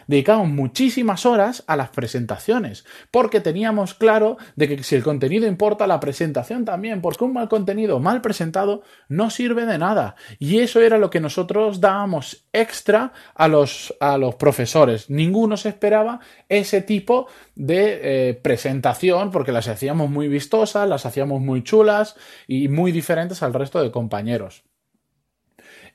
dedicamos 0.07 0.49
muchísimas 0.49 1.27
horas 1.27 1.65
a 1.67 1.77
las 1.77 1.91
presentaciones, 1.91 2.85
porque 3.11 3.41
teníamos 3.41 3.95
claro 3.95 4.37
de 4.57 4.69
que 4.69 4.83
si 4.83 4.95
el 4.97 5.03
contenido 5.03 5.47
importa, 5.47 5.87
la 5.87 6.01
presentación 6.01 6.65
también, 6.65 7.01
porque 7.01 7.25
un 7.25 7.33
mal 7.33 7.49
contenido 7.49 8.01
mal 8.01 8.21
presentado 8.21 8.83
no 9.09 9.31
sirve 9.31 9.67
de 9.67 9.79
nada. 9.79 10.17
Y 10.39 10.61
eso 10.61 10.81
era 10.81 10.99
lo 10.99 11.11
que 11.11 11.21
nosotros 11.21 11.81
dábamos 11.81 12.47
extra 12.53 13.13
a 13.35 13.49
los, 13.49 13.95
a 14.01 14.19
los 14.19 14.35
profesores. 14.35 15.11
Ninguno 15.11 15.57
se 15.57 15.69
esperaba 15.69 16.21
ese 16.49 16.83
tipo 16.83 17.27
de 17.55 18.01
eh, 18.31 18.35
presentación, 18.35 19.31
porque 19.31 19.53
las 19.53 19.69
hacíamos 19.69 20.11
muy 20.11 20.29
vistosas, 20.29 20.89
las 20.89 21.07
hacíamos 21.07 21.41
muy 21.41 21.63
chulas 21.63 22.17
y 22.47 22.69
muy 22.69 22.93
diferentes 22.93 23.43
al 23.43 23.55
resto 23.55 23.83
de 23.83 23.91
compañeros. 23.91 24.65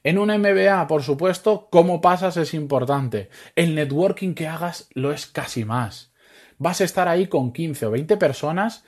En 0.05 0.19
una 0.19 0.37
MBA, 0.37 0.85
por 0.85 1.01
supuesto, 1.01 1.67
cómo 1.71 1.99
pasas 1.99 2.37
es 2.37 2.53
importante. 2.53 3.29
El 3.55 3.73
networking 3.73 4.35
que 4.35 4.45
hagas 4.45 4.87
lo 4.93 5.11
es 5.11 5.25
casi 5.25 5.65
más. 5.65 6.13
Vas 6.59 6.79
a 6.79 6.83
estar 6.83 7.07
ahí 7.07 7.25
con 7.25 7.51
15 7.51 7.87
o 7.87 7.91
20 7.91 8.15
personas, 8.17 8.85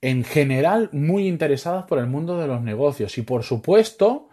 en 0.00 0.22
general 0.22 0.88
muy 0.92 1.26
interesadas 1.26 1.86
por 1.86 1.98
el 1.98 2.06
mundo 2.06 2.38
de 2.38 2.46
los 2.46 2.62
negocios. 2.62 3.18
Y 3.18 3.22
por 3.22 3.42
supuesto, 3.42 4.28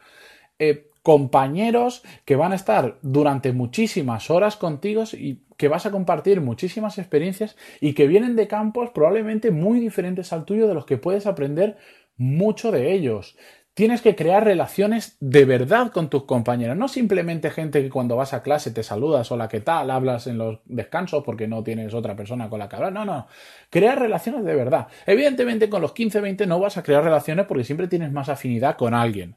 eh, 0.59 0.91
compañeros 1.01 2.03
que 2.23 2.35
van 2.35 2.51
a 2.51 2.55
estar 2.55 2.99
durante 3.01 3.51
muchísimas 3.51 4.29
horas 4.29 4.57
contigo 4.57 5.05
y 5.13 5.41
que 5.57 5.69
vas 5.69 5.87
a 5.87 5.91
compartir 5.91 6.39
muchísimas 6.39 6.99
experiencias 6.99 7.57
y 7.81 7.93
que 7.93 8.05
vienen 8.05 8.35
de 8.35 8.47
campos 8.47 8.91
probablemente 8.91 9.49
muy 9.49 9.79
diferentes 9.79 10.31
al 10.31 10.45
tuyo 10.45 10.67
de 10.67 10.75
los 10.75 10.85
que 10.85 10.97
puedes 10.97 11.25
aprender 11.25 11.77
mucho 12.15 12.71
de 12.71 12.93
ellos. 12.93 13.35
Tienes 13.77 14.01
que 14.01 14.15
crear 14.15 14.43
relaciones 14.43 15.17
de 15.19 15.45
verdad 15.45 15.91
con 15.91 16.09
tus 16.09 16.23
compañeros, 16.23 16.75
no 16.75 16.87
simplemente 16.87 17.51
gente 17.51 17.83
que 17.83 17.91
cuando 17.91 18.15
vas 18.15 18.33
a 18.33 18.41
clase 18.41 18.71
te 18.71 18.81
saludas, 18.81 19.31
hola, 19.31 19.47
¿qué 19.47 19.59
tal? 19.59 19.91
Hablas 19.91 20.25
en 20.25 20.39
los 20.39 20.61
descansos 20.65 21.23
porque 21.23 21.47
no 21.47 21.63
tienes 21.63 21.93
otra 21.93 22.15
persona 22.15 22.49
con 22.49 22.57
la 22.57 22.67
que 22.67 22.75
hablar. 22.75 22.91
No, 22.91 23.05
no. 23.05 23.27
Crear 23.69 23.99
relaciones 23.99 24.43
de 24.45 24.55
verdad. 24.55 24.87
Evidentemente 25.05 25.69
con 25.69 25.83
los 25.83 25.93
15, 25.93 26.21
20 26.21 26.47
no 26.47 26.59
vas 26.59 26.77
a 26.77 26.81
crear 26.81 27.03
relaciones 27.03 27.45
porque 27.45 27.65
siempre 27.65 27.87
tienes 27.87 28.11
más 28.11 28.29
afinidad 28.29 28.77
con 28.77 28.95
alguien. 28.95 29.35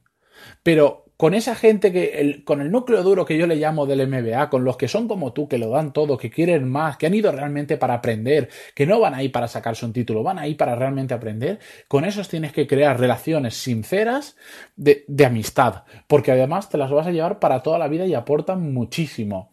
Pero 0.62 1.06
con 1.20 1.34
esa 1.34 1.54
gente 1.54 1.92
que, 1.92 2.42
con 2.46 2.62
el 2.62 2.70
núcleo 2.70 3.02
duro 3.02 3.26
que 3.26 3.36
yo 3.36 3.46
le 3.46 3.56
llamo 3.56 3.84
del 3.84 4.08
MBA, 4.08 4.48
con 4.48 4.64
los 4.64 4.78
que 4.78 4.88
son 4.88 5.06
como 5.06 5.34
tú, 5.34 5.48
que 5.48 5.58
lo 5.58 5.68
dan 5.68 5.92
todo, 5.92 6.16
que 6.16 6.30
quieren 6.30 6.66
más, 6.66 6.96
que 6.96 7.04
han 7.04 7.12
ido 7.12 7.30
realmente 7.30 7.76
para 7.76 7.92
aprender, 7.92 8.48
que 8.74 8.86
no 8.86 8.98
van 9.00 9.12
ahí 9.12 9.28
para 9.28 9.46
sacarse 9.46 9.84
un 9.84 9.92
título, 9.92 10.22
van 10.22 10.38
ahí 10.38 10.54
para 10.54 10.76
realmente 10.76 11.12
aprender, 11.12 11.58
con 11.88 12.06
esos 12.06 12.30
tienes 12.30 12.54
que 12.54 12.66
crear 12.66 12.98
relaciones 12.98 13.54
sinceras 13.54 14.34
de, 14.76 15.04
de 15.08 15.26
amistad, 15.26 15.84
porque 16.06 16.32
además 16.32 16.70
te 16.70 16.78
las 16.78 16.90
vas 16.90 17.06
a 17.06 17.10
llevar 17.10 17.38
para 17.38 17.62
toda 17.62 17.78
la 17.78 17.88
vida 17.88 18.06
y 18.06 18.14
aportan 18.14 18.72
muchísimo. 18.72 19.50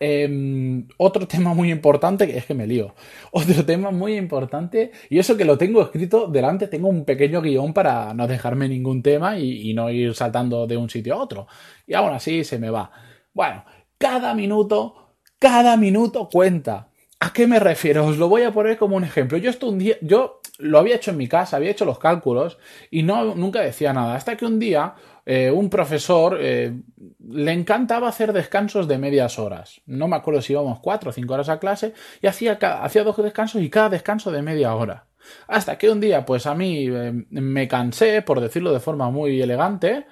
Em, 0.00 0.86
otro 0.96 1.26
tema 1.28 1.54
muy 1.54 1.70
importante, 1.72 2.26
que 2.26 2.36
es 2.38 2.46
que 2.46 2.54
me 2.54 2.66
lío. 2.66 2.94
Otro 3.32 3.64
tema 3.64 3.90
muy 3.90 4.16
importante, 4.16 4.92
y 5.10 5.18
eso 5.18 5.36
que 5.36 5.44
lo 5.44 5.58
tengo 5.58 5.82
escrito 5.82 6.28
delante, 6.28 6.68
tengo 6.68 6.88
un 6.88 7.04
pequeño 7.04 7.42
guion 7.42 7.72
para 7.72 8.14
no 8.14 8.26
dejarme 8.26 8.68
ningún 8.68 9.02
tema 9.02 9.38
y, 9.38 9.74
no 9.74 9.90
ir 9.90 10.14
saltando 10.14 10.66
de 10.66 10.76
un 10.76 10.88
sitio 10.90 11.14
a 11.14 11.18
otro. 11.18 11.46
Y 11.86 11.94
aún 11.94 12.12
así 12.12 12.44
se 12.44 12.58
me 12.58 12.70
va. 12.70 12.90
Bueno, 13.34 13.64
cada 13.98 14.34
minuto, 14.34 15.14
cada 15.38 15.76
minuto 15.76 16.28
cuenta. 16.30 16.90
¿A 17.20 17.32
qué 17.32 17.46
me 17.46 17.58
refiero? 17.58 18.06
Os 18.06 18.16
lo 18.16 18.28
voy 18.28 18.42
a 18.42 18.52
poner 18.52 18.76
como 18.78 18.96
un 18.96 19.04
ejemplo. 19.04 19.38
Yo 19.38 19.50
esto 19.50 19.68
un 19.68 19.78
día, 19.78 19.96
yo 20.00 20.37
lo 20.58 20.78
había 20.78 20.96
hecho 20.96 21.12
en 21.12 21.16
mi 21.16 21.28
casa, 21.28 21.56
había 21.56 21.70
hecho 21.70 21.84
los 21.84 21.98
cálculos 21.98 22.58
y 22.90 23.02
no, 23.02 23.34
nunca 23.34 23.60
decía 23.60 23.92
nada. 23.92 24.14
Hasta 24.14 24.36
que 24.36 24.44
un 24.44 24.58
día 24.58 24.94
eh, 25.24 25.50
un 25.50 25.70
profesor 25.70 26.38
eh, 26.40 26.72
le 27.28 27.52
encantaba 27.52 28.08
hacer 28.08 28.32
descansos 28.32 28.88
de 28.88 28.98
medias 28.98 29.38
horas. 29.38 29.80
No 29.86 30.08
me 30.08 30.16
acuerdo 30.16 30.42
si 30.42 30.52
íbamos 30.54 30.80
cuatro 30.80 31.10
o 31.10 31.12
cinco 31.12 31.34
horas 31.34 31.48
a 31.48 31.58
clase 31.58 31.94
y 32.20 32.26
hacía, 32.26 32.58
hacía 32.82 33.04
dos 33.04 33.16
descansos 33.18 33.62
y 33.62 33.70
cada 33.70 33.90
descanso 33.90 34.30
de 34.30 34.42
media 34.42 34.74
hora. 34.74 35.06
Hasta 35.46 35.76
que 35.78 35.90
un 35.90 36.00
día, 36.00 36.24
pues 36.24 36.46
a 36.46 36.54
mí 36.54 36.86
eh, 36.88 37.12
me 37.30 37.68
cansé, 37.68 38.22
por 38.22 38.40
decirlo 38.40 38.72
de 38.72 38.80
forma 38.80 39.10
muy 39.10 39.40
elegante, 39.40 40.06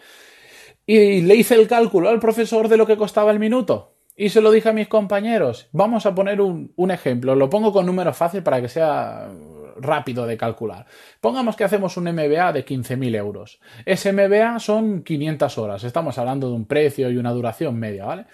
y 0.85 1.23
le 1.23 1.35
hice 1.35 1.55
el 1.55 1.67
cálculo 1.67 2.11
al 2.11 2.21
profesor 2.21 2.69
de 2.69 2.77
lo 2.77 2.87
que 2.87 2.97
costaba 2.97 3.33
el 3.33 3.39
minuto. 3.39 3.95
Y 4.15 4.29
se 4.29 4.41
lo 4.41 4.51
dije 4.51 4.69
a 4.69 4.73
mis 4.73 4.89
compañeros. 4.89 5.69
Vamos 5.73 6.07
a 6.07 6.15
poner 6.15 6.41
un, 6.41 6.73
un 6.77 6.91
ejemplo. 6.91 7.35
Lo 7.35 7.51
pongo 7.51 7.73
con 7.73 7.87
números 7.87 8.17
fácil 8.17 8.43
para 8.43 8.61
que 8.61 8.69
sea 8.69 9.31
rápido 9.81 10.27
de 10.27 10.37
calcular. 10.37 10.87
Pongamos 11.21 11.57
que 11.57 11.65
hacemos 11.65 11.97
un 11.97 12.05
MBA 12.05 12.53
de 12.53 12.65
15.000 12.65 13.17
euros. 13.17 13.61
Ese 13.85 14.13
MBA 14.13 14.59
son 14.59 15.03
500 15.03 15.59
horas. 15.59 15.85
Estamos 15.85 16.19
hablando 16.19 16.49
de 16.49 16.55
un 16.55 16.67
precio 16.67 17.11
y 17.11 17.17
una 17.17 17.33
duración 17.33 17.79
media, 17.79 18.05
¿vale? 18.05 18.27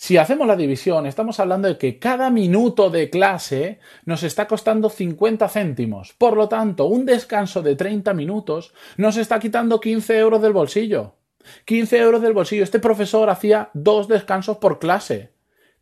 Si 0.00 0.16
hacemos 0.16 0.46
la 0.46 0.54
división, 0.54 1.06
estamos 1.06 1.40
hablando 1.40 1.66
de 1.66 1.76
que 1.76 1.98
cada 1.98 2.30
minuto 2.30 2.88
de 2.88 3.10
clase 3.10 3.80
nos 4.04 4.22
está 4.22 4.46
costando 4.46 4.90
50 4.90 5.48
céntimos. 5.48 6.12
Por 6.16 6.36
lo 6.36 6.48
tanto, 6.48 6.84
un 6.84 7.04
descanso 7.04 7.62
de 7.62 7.74
30 7.74 8.14
minutos 8.14 8.72
nos 8.96 9.16
está 9.16 9.40
quitando 9.40 9.80
15 9.80 10.16
euros 10.16 10.40
del 10.40 10.52
bolsillo. 10.52 11.16
15 11.64 11.98
euros 11.98 12.22
del 12.22 12.32
bolsillo. 12.32 12.62
Este 12.62 12.78
profesor 12.78 13.28
hacía 13.28 13.70
dos 13.74 14.06
descansos 14.06 14.58
por 14.58 14.78
clase. 14.78 15.32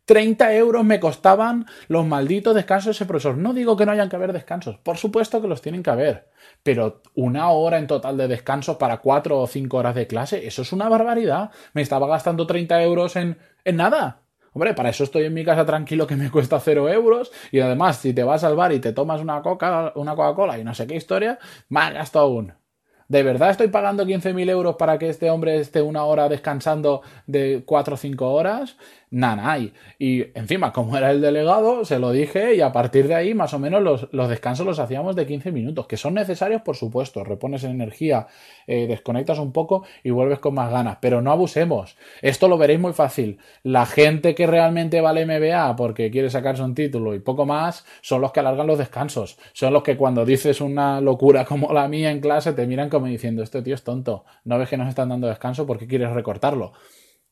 30 0.07 0.55
euros 0.55 0.85
me 0.85 1.01
costaban 1.01 1.65
los 1.89 2.05
malditos 2.05 2.55
descansos 2.55 2.85
de 2.85 2.91
ese 2.91 3.05
profesor. 3.05 3.37
No 3.37 3.53
digo 3.53 3.75
que 3.75 3.85
no 3.85 3.91
hayan 3.91 4.07
que 4.07 4.15
haber 4.15 4.31
descansos, 4.31 4.77
por 4.77 4.95
supuesto 4.95 5.41
que 5.41 5.49
los 5.49 5.61
tienen 5.61 5.83
que 5.83 5.89
haber, 5.89 6.29
pero 6.63 7.01
una 7.13 7.49
hora 7.49 7.77
en 7.77 7.87
total 7.87 8.15
de 8.15 8.29
descanso 8.29 8.77
para 8.77 8.99
cuatro 8.99 9.37
o 9.37 9.47
cinco 9.47 9.77
horas 9.77 9.95
de 9.95 10.07
clase, 10.07 10.47
eso 10.47 10.61
es 10.61 10.71
una 10.71 10.87
barbaridad. 10.87 11.51
Me 11.73 11.81
estaba 11.81 12.07
gastando 12.07 12.47
30 12.47 12.81
euros 12.83 13.17
en, 13.17 13.37
en 13.65 13.75
nada. 13.75 14.21
Hombre, 14.53 14.73
para 14.73 14.89
eso 14.89 15.03
estoy 15.03 15.25
en 15.25 15.33
mi 15.33 15.43
casa 15.43 15.65
tranquilo 15.65 16.07
que 16.07 16.15
me 16.15 16.31
cuesta 16.31 16.57
cero 16.61 16.87
euros 16.87 17.33
y 17.51 17.59
además 17.59 17.97
si 17.97 18.13
te 18.13 18.23
vas 18.23 18.45
al 18.45 18.55
bar 18.55 18.71
y 18.71 18.79
te 18.79 18.93
tomas 18.93 19.19
una 19.19 19.41
coca, 19.41 19.91
una 19.95 20.15
Coca-Cola 20.15 20.57
y 20.57 20.63
no 20.63 20.73
sé 20.73 20.87
qué 20.87 20.95
historia, 20.95 21.37
más 21.67 21.93
gasto 21.93 22.19
aún. 22.19 22.53
¿De 23.09 23.23
verdad 23.23 23.51
estoy 23.51 23.69
pagando 23.69 24.05
15.000 24.05 24.49
euros 24.49 24.75
para 24.75 24.97
que 24.97 25.07
este 25.07 25.29
hombre 25.29 25.59
esté 25.59 25.81
una 25.81 26.03
hora 26.03 26.27
descansando 26.27 27.01
de 27.25 27.63
4 27.65 27.93
o 27.93 27.97
5 27.97 28.33
horas? 28.33 28.75
Nada, 29.09 29.57
Y 29.99 30.37
encima, 30.37 30.73
como 30.73 30.97
era 30.97 31.11
el 31.11 31.21
delegado, 31.21 31.85
se 31.85 31.97
lo 31.97 32.11
dije 32.11 32.55
y 32.55 32.61
a 32.61 32.73
partir 32.73 33.07
de 33.07 33.15
ahí, 33.15 33.33
más 33.33 33.53
o 33.53 33.59
menos, 33.59 34.09
los, 34.11 34.29
descansos 34.29 34.65
los 34.65 34.79
hacíamos 34.79 35.15
de 35.15 35.25
15 35.25 35.53
minutos, 35.53 35.87
que 35.87 35.95
son 35.95 36.15
necesarios, 36.15 36.61
por 36.61 36.75
supuesto. 36.75 37.23
Repones 37.23 37.63
energía, 37.63 38.27
eh, 38.67 38.85
desconectas 38.85 39.39
un 39.39 39.53
poco 39.53 39.85
y 40.03 40.09
vuelves 40.09 40.39
con 40.39 40.55
más 40.55 40.69
ganas, 40.71 40.97
pero 40.99 41.21
no 41.21 41.31
abusemos. 41.31 41.95
Esto 42.21 42.49
lo 42.49 42.57
veréis 42.57 42.81
muy 42.81 42.91
fácil. 42.91 43.39
La 43.63 43.85
gente 43.85 44.35
que 44.35 44.45
realmente 44.45 44.99
vale 44.99 45.25
MBA 45.25 45.77
porque 45.77 46.11
quiere 46.11 46.29
sacarse 46.29 46.63
un 46.63 46.75
título 46.75 47.15
y 47.15 47.19
poco 47.19 47.45
más, 47.45 47.85
son 48.01 48.19
los 48.19 48.33
que 48.33 48.41
alargan 48.41 48.67
los 48.67 48.77
descansos. 48.77 49.37
Son 49.53 49.71
los 49.71 49.83
que 49.83 49.95
cuando 49.95 50.25
dices 50.25 50.59
una 50.59 50.99
locura 50.99 51.45
como 51.45 51.71
la 51.71 51.87
mía 51.87 52.11
en 52.11 52.19
clase 52.19 52.51
te 52.51 52.67
miran 52.67 52.89
como 52.89 53.05
diciendo, 53.05 53.41
este 53.41 53.61
tío 53.61 53.75
es 53.75 53.85
tonto. 53.85 54.25
No 54.43 54.57
ves 54.57 54.67
que 54.67 54.75
nos 54.75 54.89
están 54.89 55.07
dando 55.07 55.27
descanso 55.27 55.65
porque 55.65 55.87
quieres 55.87 56.11
recortarlo. 56.11 56.73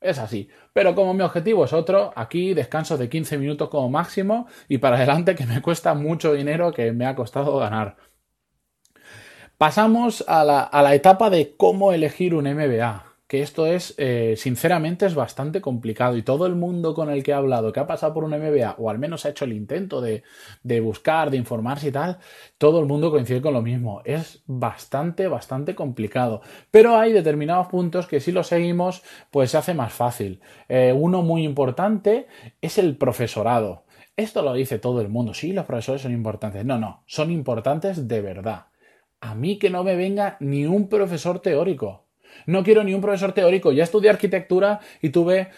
Es 0.05 0.19
así. 0.19 0.49
Pero 0.71 0.93
como 0.93 1.13
mi 1.15 1.23
objetivo 1.23 1.65
es 1.65 1.73
otro, 1.73 2.13
aquí 2.15 2.53
descanso 2.53 2.97
de 2.97 3.09
15 3.09 3.37
minutos 3.39 3.69
como 3.69 3.89
máximo 3.89 4.47
y 4.67 4.77
para 4.77 4.97
adelante 4.97 5.33
que 5.35 5.47
me 5.47 5.61
cuesta 5.61 5.95
mucho 5.95 6.33
dinero 6.33 6.71
que 6.71 6.91
me 6.91 7.07
ha 7.07 7.15
costado 7.15 7.57
ganar. 7.57 7.97
Pasamos 9.57 10.23
a 10.27 10.43
la, 10.43 10.61
a 10.61 10.83
la 10.83 10.93
etapa 10.93 11.29
de 11.29 11.55
cómo 11.57 11.91
elegir 11.91 12.35
un 12.35 12.45
MBA 12.45 13.14
que 13.27 13.41
esto 13.41 13.65
es, 13.65 13.95
eh, 13.97 14.35
sinceramente, 14.37 15.05
es 15.05 15.15
bastante 15.15 15.59
complicado 15.59 16.15
y 16.15 16.21
todo 16.21 16.45
el 16.45 16.55
mundo 16.55 16.93
con 16.93 17.09
el 17.09 17.23
que 17.23 17.31
he 17.31 17.33
hablado, 17.33 17.71
que 17.73 17.79
ha 17.79 17.87
pasado 17.87 18.13
por 18.13 18.23
un 18.23 18.31
MBA 18.31 18.75
o 18.77 18.89
al 18.89 18.99
menos 18.99 19.25
ha 19.25 19.29
hecho 19.29 19.45
el 19.45 19.53
intento 19.53 19.99
de, 19.99 20.23
de, 20.61 20.79
buscar, 20.79 21.31
de 21.31 21.37
informarse 21.37 21.87
y 21.87 21.91
tal, 21.91 22.19
todo 22.57 22.79
el 22.79 22.85
mundo 22.85 23.09
coincide 23.09 23.41
con 23.41 23.53
lo 23.53 23.63
mismo. 23.63 24.01
Es 24.05 24.43
bastante, 24.45 25.27
bastante 25.27 25.73
complicado. 25.73 26.41
Pero 26.69 26.97
hay 26.97 27.13
determinados 27.13 27.67
puntos 27.67 28.07
que 28.07 28.19
si 28.19 28.31
los 28.31 28.47
seguimos, 28.47 29.01
pues 29.31 29.51
se 29.51 29.57
hace 29.57 29.73
más 29.73 29.91
fácil. 29.91 30.39
Eh, 30.69 30.93
uno 30.95 31.23
muy 31.23 31.43
importante 31.43 32.27
es 32.61 32.77
el 32.77 32.95
profesorado. 32.95 33.85
Esto 34.17 34.43
lo 34.43 34.53
dice 34.53 34.79
todo 34.79 35.01
el 35.01 35.09
mundo. 35.09 35.33
Sí, 35.33 35.51
los 35.51 35.65
profesores 35.65 36.03
son 36.03 36.13
importantes. 36.13 36.63
No, 36.63 36.77
no, 36.77 37.03
son 37.07 37.31
importantes 37.31 38.07
de 38.07 38.21
verdad. 38.21 38.67
A 39.19 39.33
mí 39.33 39.57
que 39.57 39.71
no 39.71 39.83
me 39.83 39.95
venga 39.95 40.37
ni 40.39 40.65
un 40.65 40.87
profesor 40.87 41.39
teórico 41.39 42.04
no 42.45 42.63
quiero 42.63 42.83
ni 42.83 42.93
un 42.93 43.01
profesor 43.01 43.33
teórico. 43.33 43.71
Ya 43.71 43.83
estudié 43.83 44.09
arquitectura 44.09 44.79
y 45.01 45.09
tuve 45.09 45.49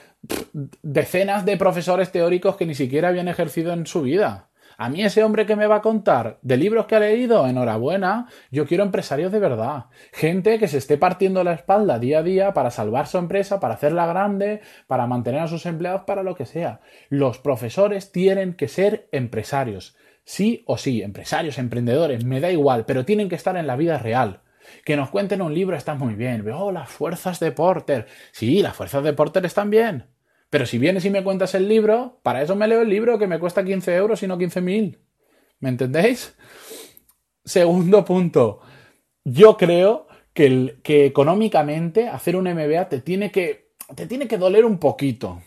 decenas 0.82 1.46
de 1.46 1.58
profesores 1.58 2.12
teóricos 2.12 2.56
que 2.56 2.66
ni 2.66 2.76
siquiera 2.76 3.10
habían 3.10 3.28
ejercido 3.28 3.74
en 3.74 3.86
su 3.86 4.02
vida. 4.02 4.50
A 4.80 4.90
mí 4.90 5.04
ese 5.04 5.24
hombre 5.24 5.48
que 5.48 5.56
me 5.56 5.66
va 5.66 5.78
a 5.78 5.82
contar 5.82 6.38
de 6.44 6.56
libros 6.56 6.86
que 6.86 6.96
ha 6.96 7.00
leído, 7.00 7.48
enhorabuena, 7.48 8.28
yo 8.52 8.68
quiero 8.68 8.84
empresarios 8.84 9.32
de 9.32 9.40
verdad. 9.40 9.86
Gente 10.14 10.60
que 10.60 10.68
se 10.68 10.78
esté 10.78 11.00
partiendo 11.00 11.44
la 11.44 11.54
espalda 11.54 11.98
día 11.98 12.20
a 12.20 12.24
día 12.24 12.54
para 12.54 12.70
salvar 12.70 13.08
su 13.08 13.18
empresa, 13.18 13.60
para 13.60 13.74
hacerla 13.74 14.06
grande, 14.06 14.62
para 14.86 15.08
mantener 15.08 15.42
a 15.42 15.48
sus 15.48 15.66
empleados, 15.66 16.04
para 16.06 16.22
lo 16.22 16.36
que 16.36 16.46
sea. 16.46 16.82
Los 17.10 17.40
profesores 17.40 18.12
tienen 18.12 18.54
que 18.54 18.68
ser 18.68 19.10
empresarios. 19.12 19.96
Sí 20.24 20.64
o 20.68 20.78
sí, 20.78 21.02
empresarios, 21.02 21.58
emprendedores, 21.58 22.24
me 22.24 22.40
da 22.40 22.52
igual, 22.52 22.86
pero 22.86 23.04
tienen 23.04 23.30
que 23.30 23.36
estar 23.36 23.58
en 23.58 23.66
la 23.66 23.78
vida 23.78 23.98
real. 23.98 24.42
Que 24.84 24.96
nos 24.96 25.10
cuenten 25.10 25.42
un 25.42 25.54
libro 25.54 25.76
está 25.76 25.96
muy 25.96 26.16
bien. 26.16 26.50
Oh, 26.52 26.72
las 26.72 26.90
fuerzas 26.90 27.40
de 27.40 27.52
Porter. 27.52 28.08
Sí, 28.32 28.62
las 28.62 28.76
fuerzas 28.76 29.04
de 29.04 29.14
Porter 29.14 29.46
están 29.46 29.70
bien. 29.70 30.06
Pero 30.50 30.66
si 30.66 30.78
vienes 30.78 31.04
y 31.06 31.10
me 31.10 31.24
cuentas 31.24 31.56
el 31.56 31.68
libro, 31.68 32.20
para 32.24 32.42
eso 32.42 32.56
me 32.56 32.68
leo 32.68 32.82
el 32.82 32.90
libro 32.90 33.20
que 33.20 33.28
me 33.28 33.40
cuesta 33.40 33.66
15 33.66 33.96
euros 33.96 34.24
y 34.24 34.28
no 34.28 34.38
15.000. 34.38 34.98
¿Me 35.60 35.70
entendéis? 35.70 36.36
Segundo 37.44 38.06
punto. 38.06 38.62
Yo 39.24 39.58
creo 39.58 40.08
que, 40.34 40.78
que, 40.84 41.06
económicamente 41.06 42.08
hacer 42.08 42.36
un 42.36 42.46
MBA 42.46 42.88
te 42.90 43.02
tiene 43.02 43.32
que, 43.32 43.74
te 43.96 44.08
tiene 44.08 44.28
que 44.28 44.38
doler 44.38 44.64
un 44.66 44.78
poquito. 44.80 45.42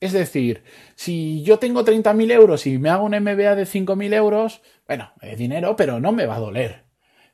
Es 0.00 0.12
decir, 0.12 0.64
si 0.96 1.42
yo 1.44 1.58
tengo 1.58 1.84
30.000 1.84 2.32
euros 2.32 2.66
y 2.66 2.76
me 2.76 2.90
hago 2.90 3.04
un 3.04 3.12
MBA 3.12 3.54
de 3.54 3.66
5.000 3.66 4.14
euros, 4.14 4.60
bueno, 4.86 5.12
es 5.22 5.38
dinero, 5.38 5.76
pero 5.76 6.00
no 6.00 6.10
me 6.10 6.26
va 6.26 6.36
a 6.36 6.40
doler. 6.40 6.91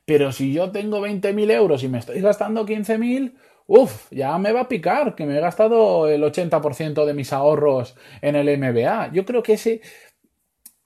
Pero 0.09 0.31
si 0.31 0.51
yo 0.51 0.71
tengo 0.71 1.05
20.000 1.05 1.51
euros 1.51 1.83
y 1.83 1.87
me 1.87 1.99
estoy 1.99 2.19
gastando 2.19 2.65
15.000, 2.65 3.35
uff, 3.67 4.11
ya 4.11 4.35
me 4.39 4.51
va 4.51 4.61
a 4.61 4.67
picar, 4.67 5.13
que 5.13 5.27
me 5.27 5.37
he 5.37 5.39
gastado 5.39 6.07
el 6.07 6.23
80% 6.23 7.05
de 7.05 7.13
mis 7.13 7.31
ahorros 7.31 7.95
en 8.23 8.35
el 8.35 8.57
MBA. 8.57 9.11
Yo 9.13 9.23
creo 9.23 9.43
que 9.43 9.53
ese, 9.53 9.81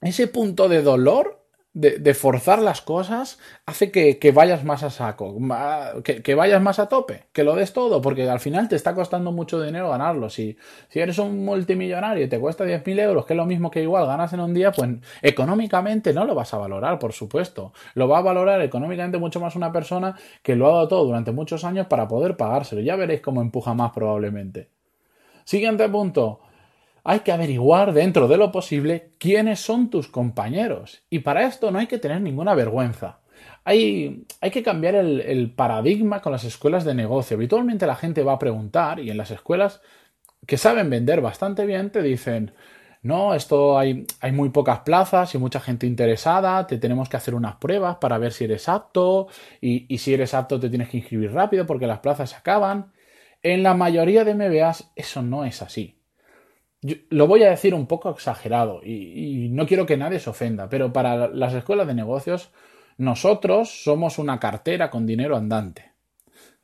ese 0.01 0.27
punto 0.27 0.67
de 0.67 0.81
dolor 0.81 1.42
de, 1.73 2.13
forzar 2.13 2.61
las 2.61 2.81
cosas 2.81 3.39
hace 3.65 3.91
que, 3.91 4.31
vayas 4.31 4.63
más 4.63 4.83
a 4.83 4.91
saco, 4.91 5.35
que, 6.03 6.35
vayas 6.35 6.61
más 6.61 6.77
a 6.77 6.87
tope, 6.87 7.25
que 7.33 7.43
lo 7.43 7.55
des 7.55 7.73
todo, 7.73 8.01
porque 8.01 8.29
al 8.29 8.39
final 8.39 8.67
te 8.67 8.75
está 8.75 8.93
costando 8.93 9.31
mucho 9.31 9.61
dinero 9.61 9.89
ganarlo. 9.89 10.29
Si, 10.29 10.55
si 10.89 10.99
eres 10.99 11.17
un 11.17 11.43
multimillonario 11.43 12.25
y 12.25 12.29
te 12.29 12.39
cuesta 12.39 12.63
10.000 12.63 12.99
euros, 12.99 13.25
que 13.25 13.33
es 13.33 13.37
lo 13.37 13.45
mismo 13.45 13.71
que 13.71 13.81
igual 13.81 14.05
ganas 14.05 14.31
en 14.33 14.41
un 14.41 14.53
día, 14.53 14.71
pues 14.71 14.89
económicamente 15.21 16.13
no 16.13 16.25
lo 16.25 16.35
vas 16.35 16.53
a 16.53 16.57
valorar, 16.57 16.99
por 16.99 17.13
supuesto. 17.13 17.73
Lo 17.95 18.07
va 18.07 18.19
a 18.19 18.21
valorar 18.21 18.61
económicamente 18.61 19.17
mucho 19.17 19.39
más 19.39 19.55
una 19.55 19.71
persona 19.71 20.15
que 20.43 20.55
lo 20.55 20.67
ha 20.67 20.73
dado 20.73 20.87
todo 20.87 21.05
durante 21.05 21.31
muchos 21.31 21.63
años 21.63 21.87
para 21.87 22.07
poder 22.07 22.37
pagárselo. 22.37 22.81
Ya 22.81 22.95
veréis 22.95 23.21
cómo 23.21 23.41
empuja 23.41 23.73
más 23.73 23.91
probablemente. 23.91 24.69
Siguiente 25.43 25.89
punto 25.89 26.39
hay 27.03 27.19
que 27.19 27.31
averiguar 27.31 27.93
dentro 27.93 28.27
de 28.27 28.37
lo 28.37 28.51
posible 28.51 29.11
quiénes 29.17 29.59
son 29.59 29.89
tus 29.89 30.07
compañeros. 30.07 31.03
Y 31.09 31.19
para 31.19 31.45
esto 31.45 31.69
no 31.71 31.79
hay 31.79 31.87
que 31.87 31.97
tener 31.97 32.21
ninguna 32.21 32.55
vergüenza. 32.55 33.19
Hay, 33.65 34.25
hay 34.41 34.51
que 34.51 34.63
cambiar 34.63 34.95
el, 34.95 35.51
paradigma 35.51 36.21
con 36.21 36.31
las 36.31 36.45
escuelas 36.45 36.85
de 36.85 36.95
negocio. 36.95 37.35
Habitualmente 37.35 37.87
la 37.87 37.95
gente 37.95 38.23
va 38.23 38.33
a 38.33 38.39
preguntar 38.39 38.99
y 38.99 39.09
en 39.09 39.17
las 39.17 39.31
escuelas 39.31 39.81
que 40.47 40.57
saben 40.57 40.89
vender 40.89 41.21
bastante 41.21 41.65
bien 41.65 41.89
te 41.89 42.01
dicen, 42.01 42.53
no, 43.01 43.33
esto 43.33 43.77
hay, 43.77 44.05
hay, 44.21 44.31
muy 44.31 44.49
pocas 44.49 44.79
plazas 44.79 45.35
y 45.35 45.37
mucha 45.37 45.59
gente 45.59 45.87
interesada, 45.87 46.67
te 46.67 46.77
tenemos 46.77 47.09
que 47.09 47.17
hacer 47.17 47.35
unas 47.35 47.55
pruebas 47.55 47.97
para 47.97 48.17
ver 48.17 48.31
si 48.33 48.45
eres 48.45 48.69
apto 48.69 49.27
y, 49.61 49.93
y 49.93 49.97
si 49.97 50.13
eres 50.13 50.33
apto 50.33 50.59
te 50.59 50.69
tienes 50.69 50.89
que 50.89 50.97
inscribir 50.97 51.33
rápido 51.33 51.65
porque 51.65 51.87
las 51.87 51.99
plazas 51.99 52.31
se 52.31 52.37
acaban. 52.37 52.93
En 53.41 53.63
la 53.63 53.73
mayoría 53.73 54.23
de 54.23 54.35
MBAs 54.35 54.91
eso 54.95 55.21
no 55.21 55.45
es 55.45 55.61
así 55.61 55.97
lo 57.09 57.27
voy 57.27 57.43
a 57.43 57.49
decir 57.49 57.73
un 57.73 57.87
poco 57.87 58.09
exagerado 58.09 58.81
y, 58.83 59.49
no 59.51 59.65
quiero 59.65 59.85
que 59.85 59.97
nadie 59.97 60.19
se 60.19 60.29
ofenda, 60.29 60.69
pero 60.69 60.91
para 60.91 61.27
las 61.27 61.53
escuelas 61.53 61.87
de 61.87 61.93
negocios 61.93 62.49
nosotros 62.97 63.83
somos 63.83 64.19
una 64.19 64.39
cartera 64.39 64.89
con 64.89 65.05
dinero 65.05 65.35
andante. 65.35 65.93